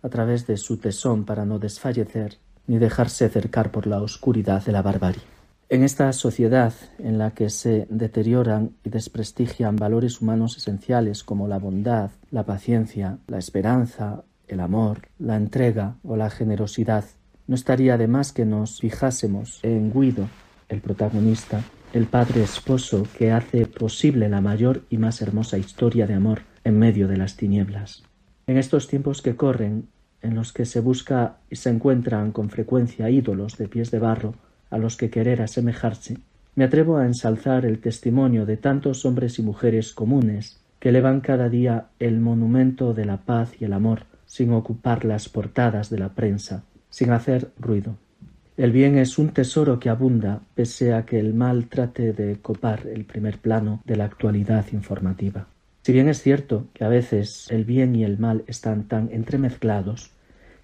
a 0.03 0.09
través 0.09 0.49
de 0.49 0.57
su 0.57 0.79
tesón 0.79 1.25
para 1.25 1.45
no 1.45 1.61
desfallecer 1.61 2.39
ni 2.67 2.79
dejarse 2.79 3.29
cercar 3.29 3.71
por 3.71 3.87
la 3.87 4.03
oscuridad 4.03 4.65
de 4.65 4.73
la 4.73 4.83
barbarie. 4.83 5.42
En 5.73 5.83
esta 5.85 6.13
sociedad 6.13 6.75
en 6.99 7.17
la 7.17 7.31
que 7.31 7.49
se 7.49 7.87
deterioran 7.89 8.73
y 8.85 8.91
desprestigian 8.91 9.77
valores 9.77 10.21
humanos 10.21 10.59
esenciales 10.59 11.25
como 11.25 11.49
la 11.49 11.59
bondad, 11.59 12.11
la 12.31 12.45
paciencia, 12.45 13.21
la 13.27 13.39
esperanza, 13.39 14.23
el 14.49 14.61
amor, 14.61 15.09
la 15.19 15.37
entrega 15.37 15.97
o 16.03 16.15
la 16.15 16.29
generosidad, 16.29 17.07
no 17.47 17.55
estaría 17.55 17.97
de 17.97 18.07
más 18.07 18.33
que 18.33 18.45
nos 18.45 18.81
fijásemos 18.81 19.61
en 19.63 19.95
Guido, 19.95 20.29
el 20.69 20.83
protagonista, 20.83 21.65
el 21.95 22.05
padre 22.05 22.43
esposo 22.43 23.07
que 23.17 23.33
hace 23.33 23.65
posible 23.65 24.29
la 24.29 24.43
mayor 24.43 24.83
y 24.91 24.99
más 24.99 25.23
hermosa 25.23 25.57
historia 25.57 26.07
de 26.07 26.13
amor 26.13 26.43
en 26.65 26.79
medio 26.79 27.09
de 27.09 27.17
las 27.17 27.39
tinieblas. 27.39 28.03
En 28.47 28.59
estos 28.59 28.89
tiempos 28.89 29.23
que 29.23 29.37
corren, 29.37 29.89
en 30.21 30.35
los 30.35 30.53
que 30.53 30.67
se 30.67 30.81
busca 30.81 31.39
y 31.49 31.57
se 31.57 31.71
encuentran 31.71 32.31
con 32.31 32.51
frecuencia 32.51 33.09
ídolos 33.09 33.57
de 33.57 33.69
pies 33.69 33.91
de 33.91 34.01
barro, 34.01 34.35
a 34.73 34.79
los 34.79 34.97
que 34.97 35.11
querer 35.11 35.43
asemejarse, 35.43 36.17
me 36.57 36.65
atrevo 36.65 36.97
a 36.97 37.07
ensalzar 37.07 37.65
el 37.65 37.79
testimonio 37.79 38.45
de 38.45 38.57
tantos 38.57 39.05
hombres 39.05 39.39
y 39.39 39.43
mujeres 39.43 39.93
comunes 39.93 40.61
que 40.81 40.89
elevan 40.89 41.21
cada 41.21 41.49
día 41.49 41.87
el 42.01 42.19
monumento 42.19 42.93
de 42.93 43.05
la 43.05 43.19
paz 43.19 43.53
y 43.61 43.65
el 43.65 43.73
amor 43.73 44.07
sin 44.27 44.53
ocupar 44.53 45.05
las 45.05 45.29
portadas 45.29 45.91
de 45.91 45.99
la 45.99 46.09
prensa, 46.09 46.65
sin 46.91 47.11
hacer 47.11 47.51
ruido. 47.59 47.97
El 48.57 48.73
bien 48.73 48.99
es 48.99 49.19
un 49.19 49.29
tesoro 49.29 49.79
que 49.79 49.89
abunda, 49.89 50.41
pese 50.55 50.93
a 50.93 51.05
que 51.05 51.19
el 51.19 51.35
mal 51.35 51.69
trate 51.69 52.13
de 52.13 52.37
copar 52.41 52.87
el 52.87 53.05
primer 53.05 53.39
plano 53.39 53.83
de 53.85 53.97
la 53.97 54.05
actualidad 54.05 54.67
informativa. 54.73 55.47
Si 55.83 55.93
bien 55.93 56.09
es 56.09 56.23
cierto 56.23 56.67
que 56.75 56.85
a 56.85 56.89
veces 56.89 57.47
el 57.51 57.65
bien 57.65 57.95
y 57.95 58.05
el 58.05 58.19
mal 58.19 58.45
están 58.47 58.85
tan 58.89 59.09
entremezclados 59.13 60.11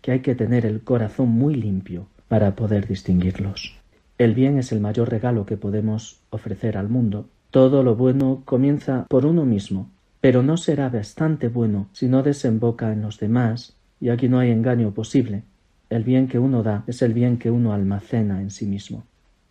que 0.02 0.12
hay 0.12 0.20
que 0.20 0.34
tener 0.34 0.64
el 0.66 0.82
corazón 0.82 1.30
muy 1.30 1.54
limpio 1.54 2.08
para 2.28 2.54
poder 2.54 2.86
distinguirlos. 2.86 3.77
El 4.18 4.34
bien 4.34 4.58
es 4.58 4.72
el 4.72 4.80
mayor 4.80 5.10
regalo 5.10 5.46
que 5.46 5.56
podemos 5.56 6.20
ofrecer 6.30 6.76
al 6.76 6.88
mundo. 6.88 7.28
Todo 7.52 7.84
lo 7.84 7.94
bueno 7.94 8.42
comienza 8.44 9.06
por 9.08 9.24
uno 9.24 9.44
mismo, 9.44 9.90
pero 10.20 10.42
no 10.42 10.56
será 10.56 10.88
bastante 10.88 11.46
bueno 11.46 11.88
si 11.92 12.08
no 12.08 12.24
desemboca 12.24 12.92
en 12.92 13.02
los 13.02 13.20
demás, 13.20 13.76
y 14.00 14.08
aquí 14.08 14.28
no 14.28 14.40
hay 14.40 14.50
engaño 14.50 14.92
posible. 14.92 15.44
El 15.88 16.02
bien 16.02 16.26
que 16.26 16.40
uno 16.40 16.64
da 16.64 16.82
es 16.88 17.00
el 17.00 17.14
bien 17.14 17.38
que 17.38 17.52
uno 17.52 17.72
almacena 17.72 18.42
en 18.42 18.50
sí 18.50 18.66
mismo. 18.66 19.04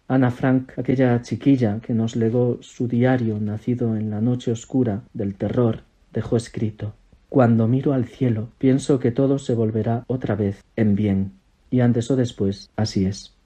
Ana 0.09 0.31
Frank, 0.31 0.77
aquella 0.77 1.21
chiquilla 1.21 1.79
que 1.79 1.93
nos 1.93 2.17
legó 2.17 2.57
su 2.59 2.89
diario 2.89 3.39
nacido 3.39 3.95
en 3.95 4.09
la 4.09 4.19
noche 4.19 4.51
oscura 4.51 5.03
del 5.13 5.35
terror, 5.35 5.83
dejó 6.11 6.35
escrito 6.35 6.93
Cuando 7.29 7.69
miro 7.69 7.93
al 7.93 8.05
cielo, 8.05 8.49
pienso 8.57 8.99
que 8.99 9.11
todo 9.11 9.39
se 9.39 9.53
volverá 9.53 10.03
otra 10.07 10.35
vez 10.35 10.61
en 10.75 10.95
bien, 10.95 11.31
y 11.71 11.79
antes 11.79 12.11
o 12.11 12.17
después 12.17 12.69
así 12.75 13.05
es 13.05 13.36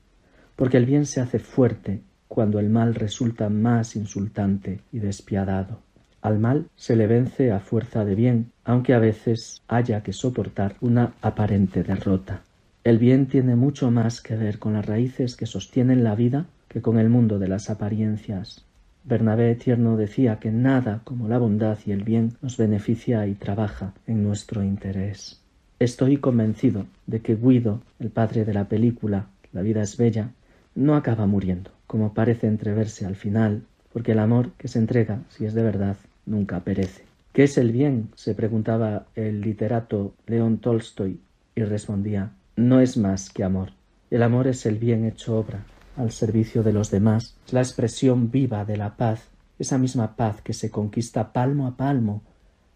porque 0.62 0.78
el 0.78 0.86
bien 0.86 1.08
se 1.08 1.22
hace 1.22 1.40
fuerte 1.40 2.02
cuando 2.28 2.60
el 2.60 2.70
mal 2.70 2.94
resulta 2.94 3.50
más 3.50 3.96
insultante 3.96 4.82
y 4.92 5.00
despiadado. 5.00 5.80
Al 6.22 6.38
mal 6.38 6.68
se 6.76 6.96
le 6.96 7.08
vence 7.08 7.52
a 7.52 7.60
fuerza 7.60 8.06
de 8.06 8.14
bien, 8.14 8.52
aunque 8.64 8.94
a 8.94 9.00
veces 9.00 9.64
haya 9.68 10.04
que 10.04 10.14
soportar 10.14 10.76
una 10.80 11.14
aparente 11.24 11.82
derrota. 11.82 12.44
El 12.84 13.00
bien 13.00 13.26
tiene 13.26 13.56
mucho 13.56 13.90
más 13.90 14.22
que 14.22 14.36
ver 14.36 14.60
con 14.60 14.74
las 14.74 14.86
raíces 14.86 15.36
que 15.36 15.48
sostienen 15.48 16.04
la 16.04 16.14
vida 16.14 16.46
que 16.68 16.80
con 16.80 17.00
el 17.00 17.10
mundo 17.10 17.40
de 17.40 17.48
las 17.48 17.72
apariencias. 17.72 18.64
Bernabé 19.04 19.56
Tierno 19.56 19.98
decía 19.98 20.38
que 20.38 20.52
nada 20.52 21.02
como 21.04 21.28
la 21.28 21.40
bondad 21.40 21.80
y 21.88 21.92
el 21.92 22.04
bien 22.04 22.34
nos 22.40 22.58
beneficia 22.58 23.26
y 23.26 23.34
trabaja 23.34 23.96
en 24.06 24.22
nuestro 24.22 24.64
interés. 24.64 25.42
Estoy 25.80 26.18
convencido 26.18 26.86
de 27.08 27.22
que 27.22 27.36
Guido, 27.36 27.82
el 27.98 28.12
padre 28.12 28.46
de 28.46 28.54
la 28.54 28.66
película 28.66 29.26
La 29.54 29.64
vida 29.64 29.82
es 29.82 29.98
bella, 29.98 30.30
no 30.76 30.96
acaba 30.96 31.26
muriendo, 31.28 31.72
como 31.88 32.14
parece 32.14 32.48
entreverse 32.48 33.06
al 33.06 33.16
final, 33.16 33.64
porque 33.94 34.14
el 34.14 34.20
amor 34.20 34.52
que 34.58 34.68
se 34.68 34.80
entrega, 34.80 35.22
si 35.30 35.46
es 35.46 35.54
de 35.54 35.64
verdad, 35.64 35.98
nunca 36.26 36.62
perece. 36.62 37.04
¿Qué 37.34 37.44
es 37.44 37.58
el 37.58 37.72
bien? 37.72 38.10
se 38.16 38.36
preguntaba 38.36 39.06
el 39.16 39.42
literato 39.42 40.14
León 40.28 40.58
Tolstoy 40.58 41.20
y 41.56 41.64
respondía 41.64 42.32
no 42.56 42.80
es 42.80 42.98
más 42.98 43.30
que 43.30 43.44
amor. 43.44 43.72
El 44.10 44.24
amor 44.24 44.48
es 44.48 44.66
el 44.66 44.78
bien 44.78 45.06
hecho 45.06 45.38
obra, 45.38 45.64
al 45.98 46.12
servicio 46.12 46.64
de 46.64 46.74
los 46.74 46.92
demás, 46.92 47.36
es 47.46 47.54
la 47.54 47.62
expresión 47.62 48.30
viva 48.30 48.66
de 48.66 48.78
la 48.78 48.98
paz, 48.98 49.30
esa 49.58 49.78
misma 49.78 50.16
paz 50.16 50.42
que 50.42 50.54
se 50.54 50.70
conquista 50.70 51.34
palmo 51.34 51.68
a 51.68 51.78
palmo, 51.78 52.22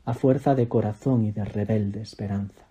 a 0.05 0.13
fuerza 0.13 0.55
de 0.55 0.67
corazón 0.67 1.25
y 1.25 1.31
de 1.31 1.45
rebelde 1.45 2.01
esperanza. 2.01 2.64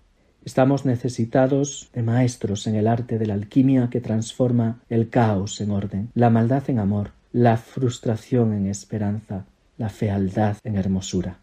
Estamos 0.45 0.85
necesitados 0.85 1.91
de 1.93 2.03
maestros 2.03 2.67
en 2.67 2.75
el 2.75 2.87
arte 2.87 3.19
de 3.19 3.27
la 3.27 3.35
alquimia 3.35 3.89
que 3.91 4.01
transforma 4.01 4.81
el 4.89 5.09
caos 5.09 5.61
en 5.61 5.71
orden, 5.71 6.11
la 6.15 6.31
maldad 6.31 6.63
en 6.69 6.79
amor, 6.79 7.11
la 7.33 7.57
frustración 7.57 8.53
en 8.53 8.67
esperanza, 8.67 9.47
la 9.79 9.89
fealdad 9.89 10.57
en 10.65 10.77
hermosura. 10.77 11.39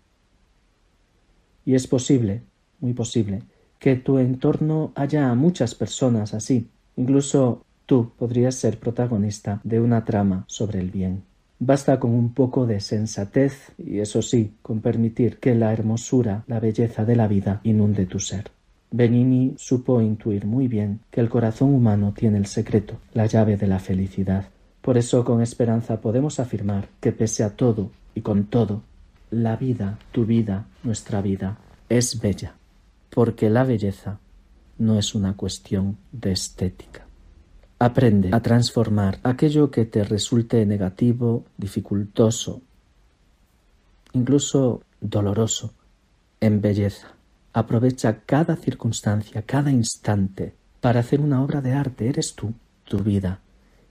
Y 1.66 1.76
es 1.76 1.88
posible, 1.88 2.42
muy 2.80 2.94
posible, 2.94 3.44
que 3.80 3.96
tu 3.96 4.20
entorno 4.20 4.92
haya 4.96 5.34
muchas 5.34 5.76
personas 5.76 6.34
así. 6.34 6.70
Incluso 6.96 7.66
Tú 7.92 8.14
podrías 8.18 8.56
ser 8.56 8.80
protagonista 8.80 9.60
de 9.66 9.82
una 9.82 10.06
trama 10.06 10.46
sobre 10.48 10.80
el 10.80 10.92
bien. 10.92 11.24
Basta 11.60 12.00
con 12.00 12.12
un 12.12 12.34
poco 12.34 12.66
de 12.66 12.80
sensatez 12.80 13.74
y 13.78 14.00
eso 14.00 14.22
sí, 14.22 14.54
con 14.62 14.80
permitir 14.80 15.40
que 15.40 15.56
la 15.56 15.74
hermosura, 15.74 16.46
la 16.48 16.62
belleza 16.62 17.04
de 17.04 17.18
la 17.18 17.28
vida 17.28 17.60
inunde 17.66 18.06
tu 18.06 18.20
ser. 18.20 18.46
Benini 18.94 19.56
supo 19.58 20.02
intuir 20.02 20.46
muy 20.46 20.68
bien 20.68 21.00
que 21.12 21.22
el 21.22 21.30
corazón 21.30 21.74
humano 21.74 22.14
tiene 22.14 22.38
el 22.38 22.46
secreto, 22.46 22.98
la 23.14 23.26
llave 23.26 23.56
de 23.56 23.66
la 23.66 23.80
felicidad. 23.80 24.50
Por 24.82 24.98
eso 24.98 25.24
con 25.24 25.42
esperanza 25.42 26.02
podemos 26.02 26.42
afirmar 26.42 26.90
que 27.00 27.14
pese 27.14 27.46
a 27.46 27.56
todo 27.56 27.92
y 28.16 28.22
con 28.22 28.48
todo, 28.48 28.82
la 29.30 29.56
vida, 29.56 29.98
tu 30.12 30.26
vida, 30.26 30.66
nuestra 30.84 31.22
vida, 31.22 31.58
es 31.88 32.20
bella, 32.20 32.56
porque 33.10 33.50
la 33.50 33.64
belleza 33.64 34.20
no 34.78 35.00
es 35.00 35.16
una 35.16 35.38
cuestión 35.38 35.98
de 36.12 36.34
estética. 36.34 37.06
Aprende 37.80 38.32
a 38.34 38.42
transformar 38.42 39.20
aquello 39.24 39.72
que 39.72 39.86
te 39.86 40.04
resulte 40.04 40.66
negativo, 40.66 41.46
dificultoso, 41.58 42.62
incluso 44.12 44.82
doloroso, 45.00 45.74
en 46.42 46.60
belleza. 46.60 47.16
Aprovecha 47.54 48.22
cada 48.26 48.56
circunstancia, 48.56 49.42
cada 49.42 49.72
instante, 49.72 50.54
para 50.80 51.02
hacer 51.02 51.20
una 51.20 51.44
obra 51.44 51.62
de 51.62 51.74
arte. 51.74 52.08
Eres 52.08 52.34
tú, 52.34 52.54
tu 52.86 53.00
vida. 53.00 53.40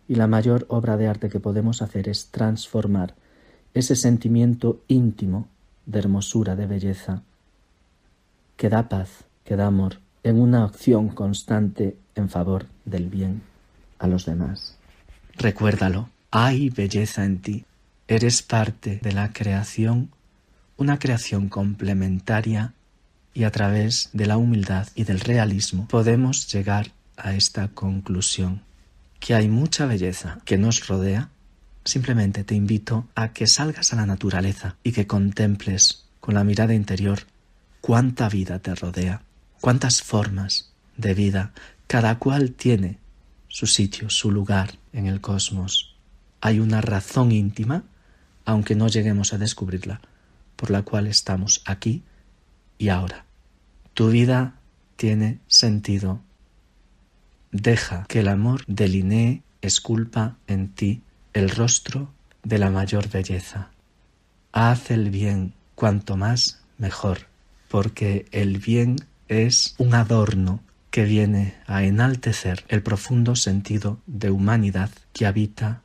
Y 0.08 0.14
la 0.14 0.26
mayor 0.26 0.66
obra 0.68 0.96
de 0.96 1.06
arte 1.06 1.28
que 1.28 1.40
podemos 1.40 1.82
hacer 1.82 2.08
es 2.08 2.28
transformar 2.30 3.14
ese 3.74 3.96
sentimiento 3.96 4.82
íntimo 4.88 5.48
de 5.86 6.00
hermosura, 6.00 6.56
de 6.56 6.66
belleza, 6.66 7.22
que 8.56 8.68
da 8.68 8.88
paz, 8.88 9.24
que 9.44 9.56
da 9.56 9.66
amor, 9.66 10.00
en 10.22 10.40
una 10.40 10.64
acción 10.64 11.08
constante 11.08 11.96
en 12.14 12.28
favor 12.28 12.66
del 12.84 13.08
bien 13.08 13.42
a 13.98 14.06
los 14.06 14.26
demás. 14.26 14.76
Recuérdalo, 15.36 16.08
hay 16.30 16.70
belleza 16.70 17.24
en 17.24 17.40
ti. 17.40 17.64
Eres 18.08 18.42
parte 18.42 18.98
de 19.02 19.12
la 19.12 19.32
creación, 19.32 20.10
una 20.76 20.98
creación 20.98 21.48
complementaria 21.48 22.74
y 23.32 23.44
a 23.44 23.50
través 23.50 24.10
de 24.12 24.26
la 24.26 24.36
humildad 24.36 24.88
y 24.94 25.04
del 25.04 25.20
realismo 25.20 25.86
podemos 25.88 26.52
llegar 26.52 26.92
a 27.16 27.34
esta 27.34 27.68
conclusión, 27.68 28.62
que 29.18 29.34
hay 29.34 29.48
mucha 29.48 29.86
belleza 29.86 30.38
que 30.44 30.58
nos 30.58 30.86
rodea. 30.88 31.28
Simplemente 31.84 32.44
te 32.44 32.54
invito 32.54 33.08
a 33.14 33.32
que 33.32 33.46
salgas 33.46 33.92
a 33.92 33.96
la 33.96 34.06
naturaleza 34.06 34.76
y 34.82 34.92
que 34.92 35.06
contemples 35.06 36.06
con 36.20 36.34
la 36.34 36.44
mirada 36.44 36.74
interior 36.74 37.20
cuánta 37.80 38.28
vida 38.28 38.58
te 38.58 38.74
rodea, 38.74 39.22
cuántas 39.60 40.02
formas 40.02 40.72
de 40.96 41.14
vida, 41.14 41.52
cada 41.86 42.18
cual 42.18 42.52
tiene 42.52 42.98
su 43.48 43.66
sitio, 43.66 44.10
su 44.10 44.30
lugar 44.30 44.74
en 44.92 45.06
el 45.06 45.20
cosmos. 45.20 45.96
Hay 46.40 46.60
una 46.60 46.80
razón 46.80 47.32
íntima, 47.32 47.84
aunque 48.44 48.74
no 48.74 48.88
lleguemos 48.88 49.32
a 49.32 49.38
descubrirla, 49.38 50.00
por 50.56 50.70
la 50.70 50.82
cual 50.82 51.06
estamos 51.06 51.62
aquí 51.64 52.02
y 52.80 52.88
ahora. 52.88 53.26
Tu 53.92 54.08
vida 54.08 54.54
tiene 54.96 55.38
sentido. 55.46 56.20
Deja 57.52 58.06
que 58.08 58.20
el 58.20 58.28
amor 58.28 58.64
delinee, 58.66 59.42
esculpa 59.60 60.38
en 60.46 60.70
ti 60.70 61.02
el 61.34 61.50
rostro 61.50 62.10
de 62.42 62.58
la 62.58 62.70
mayor 62.70 63.10
belleza. 63.10 63.70
Haz 64.52 64.90
el 64.90 65.10
bien 65.10 65.52
cuanto 65.74 66.16
más 66.16 66.62
mejor, 66.78 67.26
porque 67.68 68.24
el 68.32 68.58
bien 68.58 68.96
es 69.28 69.74
un 69.76 69.94
adorno 69.94 70.60
que 70.90 71.04
viene 71.04 71.56
a 71.66 71.84
enaltecer 71.84 72.64
el 72.68 72.82
profundo 72.82 73.36
sentido 73.36 74.00
de 74.06 74.30
humanidad 74.30 74.90
que 75.12 75.26
habita, 75.26 75.82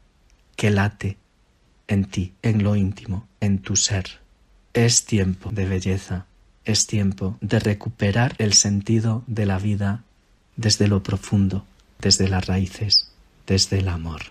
que 0.56 0.72
late 0.72 1.18
en 1.90 2.06
ti, 2.06 2.34
en 2.42 2.64
lo 2.64 2.78
íntimo, 2.78 3.28
en 3.42 3.60
tu 3.60 3.76
ser. 3.76 4.06
Es 4.74 5.06
tiempo 5.06 5.52
de 5.52 5.66
belleza, 5.66 6.26
es 6.66 6.88
tiempo 6.88 7.36
de 7.42 7.60
recuperar 7.60 8.36
el 8.38 8.54
sentido 8.54 9.24
de 9.28 9.46
la 9.46 9.60
vida 9.60 10.04
desde 10.56 10.88
lo 10.88 11.04
profundo, 11.04 11.64
desde 12.00 12.28
las 12.28 12.46
raíces, 12.48 13.12
desde 13.48 13.80
el 13.80 13.88
amor. 13.88 14.22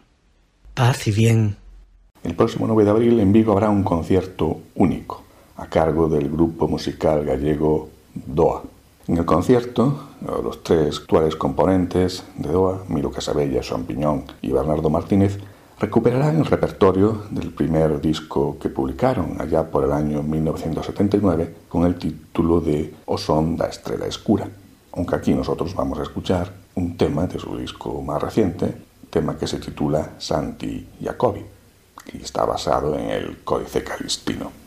Paz 0.75 1.07
y 1.07 1.13
bien. 1.13 1.57
El 2.23 2.35
próximo 2.35 2.67
9 2.67 2.85
de 2.85 2.91
abril 2.91 3.21
en 3.21 3.33
Vigo 3.33 3.53
habrá 3.53 3.71
un 3.71 3.85
concierto 3.85 4.61
único 4.75 5.23
a 5.57 5.67
cargo 5.67 6.09
del 6.09 6.29
grupo 6.29 6.67
musical 6.67 7.25
gallego 7.25 7.91
DOA. 8.15 8.65
En 9.07 9.19
el 9.19 9.25
concierto, 9.25 10.09
los 10.43 10.63
tres 10.63 10.99
actuales 10.99 11.37
componentes 11.37 12.25
de 12.37 12.51
DOA, 12.51 12.85
Miro 12.89 13.11
Casabella, 13.11 13.61
Piñón 13.87 14.25
y 14.41 14.51
Bernardo 14.51 14.89
Martínez, 14.89 15.39
recuperarán 15.79 16.39
el 16.39 16.47
repertorio 16.47 17.25
del 17.31 17.53
primer 17.53 18.01
disco 18.01 18.59
que 18.59 18.69
publicaron 18.69 19.41
allá 19.41 19.71
por 19.71 19.85
el 19.85 19.93
año 19.93 20.23
1979 20.23 21.55
con 21.69 21.85
el 21.85 21.97
título 21.97 22.61
de 22.61 22.95
O 23.07 23.19
son 23.19 23.57
da 23.57 23.67
estrella 23.67 24.07
escura. 24.07 24.49
Aunque 24.93 25.17
aquí 25.17 25.35
nosotros 25.35 25.75
vamos 25.75 25.99
a 25.99 26.03
escuchar 26.03 26.53
un 26.77 26.97
tema 26.97 27.27
de 27.27 27.39
su 27.39 27.57
disco 27.57 28.01
más 28.03 28.23
reciente, 28.23 28.75
tema 29.11 29.37
que 29.37 29.47
se 29.47 29.59
titula 29.59 30.13
Santi 30.19 30.89
Jacobi 31.03 31.45
y 32.13 32.23
está 32.23 32.45
basado 32.45 32.99
en 32.99 33.11
el 33.11 33.43
Códice 33.45 33.83
Calistino. 33.83 34.64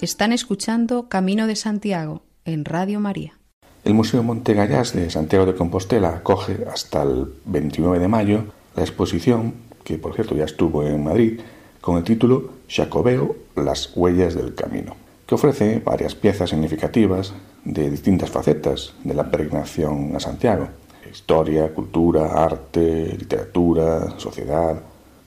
Están 0.00 0.32
escuchando 0.32 1.08
Camino 1.08 1.48
de 1.48 1.56
Santiago 1.56 2.22
en 2.44 2.64
Radio 2.64 3.00
María. 3.00 3.36
El 3.82 3.94
Museo 3.94 4.22
Montegallás 4.22 4.92
de 4.92 5.10
Santiago 5.10 5.44
de 5.44 5.56
Compostela 5.56 6.10
acoge 6.10 6.66
hasta 6.72 7.02
el 7.02 7.26
29 7.46 7.98
de 7.98 8.06
mayo 8.06 8.44
la 8.76 8.82
exposición, 8.82 9.54
que 9.82 9.98
por 9.98 10.14
cierto 10.14 10.36
ya 10.36 10.44
estuvo 10.44 10.84
en 10.84 11.02
Madrid, 11.02 11.40
con 11.80 11.96
el 11.96 12.04
título 12.04 12.52
Jacobeo, 12.68 13.34
las 13.56 13.90
huellas 13.96 14.36
del 14.36 14.54
camino, 14.54 14.94
que 15.26 15.34
ofrece 15.34 15.82
varias 15.84 16.14
piezas 16.14 16.50
significativas 16.50 17.34
de 17.64 17.90
distintas 17.90 18.30
facetas 18.30 18.94
de 19.02 19.14
la 19.14 19.28
peregrinación 19.28 20.14
a 20.14 20.20
Santiago. 20.20 20.68
Historia, 21.10 21.74
cultura, 21.74 22.44
arte, 22.44 23.16
literatura, 23.18 24.14
sociedad, 24.16 24.80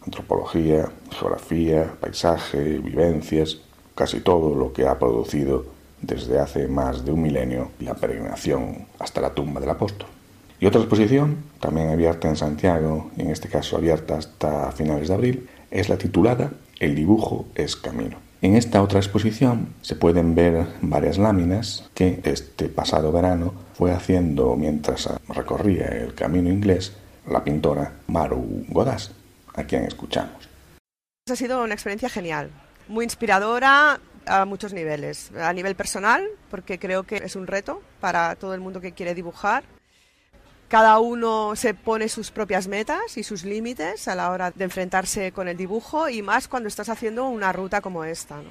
antropología, 0.06 0.90
geografía, 1.12 1.94
paisaje, 2.00 2.78
vivencias, 2.78 3.60
casi 4.02 4.22
todo 4.22 4.56
lo 4.56 4.74
que 4.74 4.88
ha 4.88 4.98
producido 4.98 5.64
desde 6.02 6.40
hace 6.40 6.68
más 6.68 7.06
de 7.06 7.12
un 7.12 7.22
milenio 7.22 7.70
la 7.82 7.94
peregrinación 7.94 8.88
hasta 8.98 9.22
la 9.22 9.36
tumba 9.36 9.62
del 9.62 9.70
apóstol. 9.70 10.08
Y 10.60 10.66
otra 10.66 10.82
exposición, 10.82 11.38
también 11.60 11.90
abierta 11.90 12.28
en 12.28 12.36
Santiago, 12.36 13.12
y 13.16 13.22
en 13.22 13.30
este 13.30 13.48
caso 13.48 13.78
abierta 13.78 14.18
hasta 14.18 14.72
finales 14.72 15.10
de 15.10 15.14
abril, 15.14 15.50
es 15.70 15.88
la 15.88 16.00
titulada 16.00 16.50
El 16.80 16.96
dibujo 16.96 17.46
es 17.54 17.76
camino. 17.76 18.18
En 18.42 18.56
esta 18.56 18.82
otra 18.82 18.98
exposición 18.98 19.68
se 19.84 19.96
pueden 19.96 20.34
ver 20.34 20.66
varias 20.82 21.20
láminas 21.20 21.88
que 21.94 22.22
este 22.24 22.70
pasado 22.70 23.12
verano 23.12 23.54
fue 23.76 23.92
haciendo 23.92 24.56
mientras 24.56 25.12
recorría 25.30 25.90
el 25.90 26.16
camino 26.16 26.50
inglés 26.50 26.94
la 27.30 27.44
pintora 27.44 27.94
Maru 28.08 28.66
Godas, 28.68 29.12
a 29.54 29.64
quien 29.66 29.84
escuchamos. 29.84 30.50
Ha 31.30 31.36
sido 31.36 31.64
una 31.64 31.76
experiencia 31.76 32.10
genial 32.10 32.50
muy 32.92 33.06
inspiradora 33.06 34.00
a 34.26 34.46
muchos 34.46 34.74
niveles. 34.74 35.32
A 35.36 35.52
nivel 35.54 35.76
personal, 35.76 36.28
porque 36.50 36.78
creo 36.78 37.04
que 37.04 37.18
es 37.18 37.36
un 37.36 37.48
reto 37.48 37.82
para 38.00 38.36
todo 38.36 38.54
el 38.54 38.60
mundo 38.60 38.82
que 38.82 38.92
quiere 38.92 39.16
dibujar. 39.16 39.64
cada 40.68 41.00
uno 41.00 41.54
se 41.58 41.74
pone 41.74 42.08
sus 42.08 42.32
propias 42.32 42.70
metas 42.70 43.18
y 43.18 43.24
sus 43.24 43.44
límites 43.44 44.08
a 44.08 44.16
la 44.16 44.32
hora 44.32 44.52
de 44.52 44.64
enfrentarse 44.64 45.34
con 45.34 45.50
el 45.50 45.58
dibujo 45.58 46.08
y 46.08 46.22
más 46.22 46.48
cuando 46.48 46.70
estás 46.70 46.88
haciendo 46.88 47.28
una 47.28 47.52
ruta 47.52 47.82
como 47.82 48.06
esta. 48.06 48.42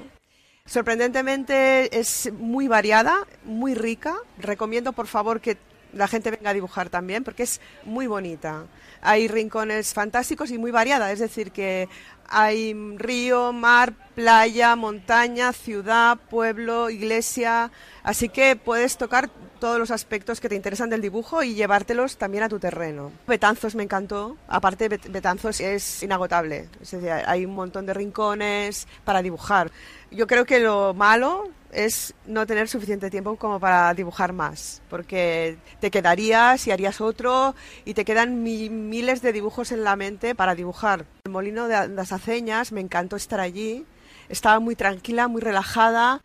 Sorprendentemente 0.66 1.99
es 1.99 2.30
muy 2.34 2.68
variada, 2.68 3.26
muy 3.45 3.74
rica. 3.74 4.16
Recomiendo 4.36 4.93
por 4.93 5.07
favor 5.07 5.41
que 5.41 5.57
la 5.93 6.09
gente 6.09 6.30
venga 6.30 6.51
a 6.51 6.55
dibujar 6.55 6.91
también 6.91 7.24
porque 7.24 7.43
es 7.43 7.61
muy 7.84 8.07
bonita. 8.07 8.64
Hay 9.03 9.28
rincones 9.28 9.95
fantásticos 9.95 10.51
y 10.51 10.59
muy 10.59 10.70
variada, 10.70 11.11
es 11.12 11.18
decir, 11.18 11.53
que 11.53 11.88
hay 12.28 12.74
río, 12.97 13.53
mar, 13.53 13.95
playa, 14.14 14.76
montaña, 14.76 15.53
ciudad, 15.53 16.18
pueblo, 16.28 16.91
iglesia, 16.91 17.70
así 18.03 18.28
que 18.28 18.57
puedes 18.57 18.97
tocar 18.97 19.30
todos 19.59 19.78
los 19.78 19.91
aspectos 19.91 20.41
que 20.41 20.49
te 20.49 20.55
interesan 20.55 20.91
del 20.91 21.03
dibujo 21.03 21.43
y 21.43 21.55
llevártelos 21.55 22.16
también 22.16 22.45
a 22.45 22.49
tu 22.49 22.59
terreno. 22.59 23.11
Betanzos 23.26 23.74
me 23.74 23.82
encantó, 23.82 24.36
aparte 24.49 24.88
Betanzos 24.88 25.61
es 25.61 26.03
inagotable, 26.03 26.68
es 26.80 26.91
decir, 26.93 27.11
hay 27.11 27.45
un 27.45 27.55
montón 27.55 27.84
de 27.86 27.95
rincones 27.95 28.86
para 29.05 29.22
dibujar. 29.22 29.70
Yo 30.11 30.26
creo 30.26 30.45
que 30.45 30.61
lo 30.61 30.95
malo 30.95 31.51
es 31.72 32.14
no 32.26 32.46
tener 32.46 32.68
suficiente 32.68 33.10
tiempo 33.10 33.36
como 33.36 33.60
para 33.60 33.92
dibujar 33.94 34.32
más, 34.32 34.82
porque 34.90 35.58
te 35.80 35.90
quedarías 35.90 36.66
y 36.66 36.70
harías 36.70 37.00
otro 37.00 37.54
y 37.84 37.94
te 37.94 38.04
quedan 38.04 38.42
miles 38.42 39.22
de 39.22 39.32
dibujos 39.32 39.72
en 39.72 39.84
la 39.84 39.96
mente 39.96 40.34
para 40.34 40.54
dibujar. 40.54 41.06
El 41.24 41.32
molino 41.32 41.68
de 41.68 41.88
las 41.88 42.12
aceñas, 42.12 42.72
me 42.72 42.80
encantó 42.80 43.16
estar 43.16 43.40
allí, 43.40 43.84
estaba 44.28 44.60
muy 44.60 44.76
tranquila, 44.76 45.28
muy 45.28 45.40
relajada 45.40 46.22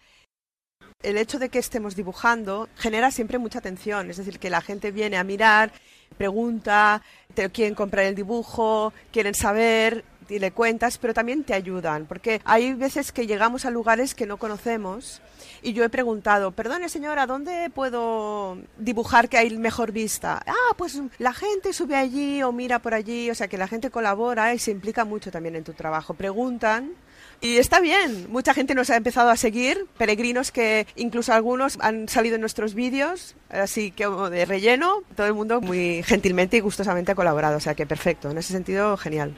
el 1.06 1.18
hecho 1.18 1.40
de 1.40 1.50
que 1.50 1.60
estemos 1.60 1.96
dibujando 1.96 2.68
genera 2.76 3.12
siempre 3.12 3.38
mucha 3.38 3.60
atención, 3.60 4.10
es 4.10 4.18
decir, 4.18 4.40
que 4.40 4.50
la 4.50 4.62
gente 4.62 4.92
viene 4.92 5.18
a 5.18 5.24
mirar, 5.24 5.72
pregunta, 6.18 7.04
te 7.34 7.50
quieren 7.52 7.76
comprar 7.76 8.06
el 8.06 8.16
dibujo, 8.16 8.92
quieren 9.12 9.36
saber 9.36 10.04
y 10.30 10.40
le 10.40 10.52
cuentas, 10.52 10.98
pero 10.98 11.14
también 11.14 11.44
te 11.44 11.54
ayudan, 11.54 12.06
porque 12.06 12.42
hay 12.46 12.74
veces 12.74 13.12
que 13.12 13.28
llegamos 13.28 13.66
a 13.66 13.72
lugares 13.72 14.16
que 14.16 14.26
no 14.26 14.38
conocemos 14.38 15.22
y 15.62 15.74
yo 15.74 15.84
he 15.84 15.90
preguntado, 15.90 16.52
perdone 16.52 16.90
señora, 16.90 17.26
¿dónde 17.26 17.70
puedo 17.70 18.58
dibujar 18.78 19.30
que 19.30 19.38
hay 19.38 19.56
mejor 19.58 19.92
vista? 19.92 20.42
Ah, 20.46 20.74
pues 20.78 21.02
la 21.18 21.34
gente 21.34 21.74
sube 21.74 21.96
allí 21.96 22.44
o 22.44 22.52
mira 22.52 22.80
por 22.80 22.94
allí, 22.94 23.30
o 23.30 23.36
sea 23.36 23.48
que 23.48 23.58
la 23.58 23.68
gente 23.68 23.90
colabora 23.90 24.54
y 24.54 24.60
se 24.60 24.72
implica 24.72 25.06
mucho 25.06 25.32
también 25.32 25.56
en 25.56 25.64
tu 25.64 25.74
trabajo. 25.74 26.14
Preguntan 26.14 26.94
y 27.42 27.58
está 27.58 27.80
bien, 27.80 28.28
mucha 28.30 28.54
gente 28.54 28.76
nos 28.76 28.90
ha 28.90 28.96
empezado 28.96 29.30
a 29.30 29.36
seguir, 29.36 29.88
peregrinos 29.98 30.52
que 30.52 30.88
incluso 30.96 31.34
algunos 31.34 31.78
han 31.82 32.08
salido 32.08 32.36
en 32.36 32.42
nuestros 32.42 32.74
vídeos, 32.74 33.36
así 33.50 33.92
que 33.92 34.08
de 34.08 34.46
relleno, 34.46 35.04
todo 35.16 35.28
el 35.28 35.34
mundo 35.34 35.62
muy 35.62 36.02
gentilmente 36.04 36.58
y 36.58 36.62
gustosamente 36.62 37.12
ha 37.12 37.16
colaborado, 37.16 37.58
o 37.58 37.60
sea 37.60 37.76
que 37.76 37.86
perfecto, 37.86 38.32
en 38.32 38.38
ese 38.38 38.54
sentido 38.54 38.96
genial. 38.98 39.36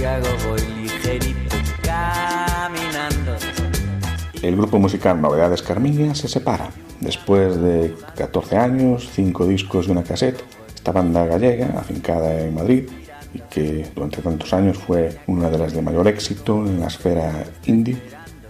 Santiago 0.00 0.28
voy 0.48 0.60
ligerito 0.82 1.56
caminando. 1.82 3.36
El 4.40 4.56
grupo 4.56 4.78
musical 4.78 5.20
Novedades 5.20 5.60
Carminia 5.62 6.14
se 6.14 6.26
separa. 6.26 6.70
Después 7.00 7.60
de 7.60 7.94
14 8.16 8.56
años, 8.56 9.10
5 9.12 9.46
discos 9.46 9.88
y 9.88 9.90
una 9.90 10.02
cassette, 10.02 10.42
esta 10.74 10.92
banda 10.92 11.26
gallega, 11.26 11.78
afincada 11.78 12.40
en 12.40 12.54
Madrid, 12.54 12.88
y 13.34 13.40
que 13.40 13.90
durante 13.94 14.22
tantos 14.22 14.54
años 14.54 14.78
fue 14.78 15.18
una 15.26 15.50
de 15.50 15.58
las 15.58 15.74
de 15.74 15.82
mayor 15.82 16.08
éxito 16.08 16.64
en 16.64 16.80
la 16.80 16.86
esfera 16.86 17.44
indie, 17.66 18.00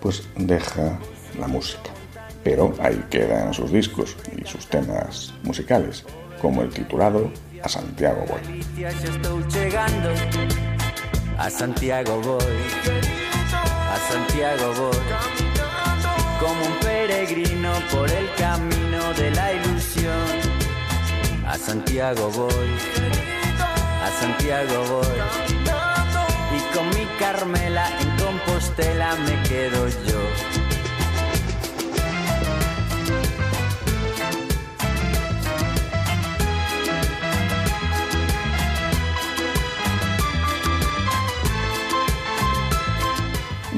pues 0.00 0.28
deja 0.36 1.00
la 1.36 1.48
música. 1.48 1.90
Pero 2.44 2.74
ahí 2.80 3.04
quedan 3.10 3.52
sus 3.52 3.72
discos 3.72 4.16
y 4.40 4.46
sus 4.46 4.68
temas 4.68 5.34
musicales, 5.42 6.04
como 6.40 6.62
el 6.62 6.70
titulado 6.70 7.28
A 7.60 7.68
Santiago 7.68 8.24
Voy. 8.28 8.38
A 11.40 11.48
Santiago 11.48 12.20
voy, 12.20 12.58
a 13.94 13.96
Santiago 14.12 14.74
voy, 14.74 15.06
como 16.38 16.66
un 16.66 16.74
peregrino 16.80 17.72
por 17.90 18.10
el 18.10 18.28
camino 18.36 19.14
de 19.14 19.30
la 19.30 19.52
ilusión. 19.54 20.28
A 21.46 21.56
Santiago 21.56 22.30
voy 22.30 22.68
a 24.02 24.10
Santiago 24.20 24.84
voy. 24.84 25.20
Y 26.56 26.74
con 26.74 26.88
mi 26.90 27.06
Carmela 27.18 27.86
en 28.00 28.16
Compostela 28.16 29.14
me 29.16 29.42
quedo 29.48 29.88
yo. 29.88 30.49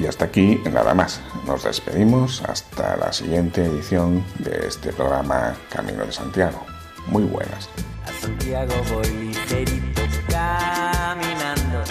Y 0.03 0.07
hasta 0.07 0.25
aquí 0.25 0.61
nada 0.73 0.95
más. 0.95 1.21
Nos 1.47 1.63
despedimos 1.63 2.43
hasta 2.43 2.97
la 2.97 3.13
siguiente 3.13 3.65
edición 3.65 4.25
de 4.41 4.67
este 4.67 4.93
programa 4.93 5.55
Camino 5.71 6.05
de 6.05 6.11
Santiago. 6.11 6.67
Muy 7.07 7.23
buenas. 7.23 7.69
A 8.05 8.13
Santiago 8.21 8.75
voy 8.93 9.07
ligerito 9.07 10.03
caminando 10.29 11.85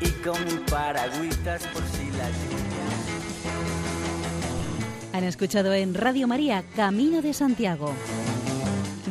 y 0.00 0.10
con 0.22 0.36
paragüitas 0.70 1.66
por 1.68 1.82
si 1.84 2.10
la 2.10 2.28
lluvia. 2.28 2.84
Han 5.14 5.24
escuchado 5.24 5.72
en 5.72 5.94
Radio 5.94 6.28
María 6.28 6.62
Camino 6.76 7.22
de 7.22 7.32
Santiago, 7.32 7.94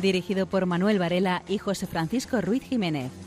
dirigido 0.00 0.46
por 0.46 0.66
Manuel 0.66 1.00
Varela 1.00 1.42
y 1.48 1.58
José 1.58 1.88
Francisco 1.88 2.40
Ruiz 2.40 2.62
Jiménez. 2.62 3.23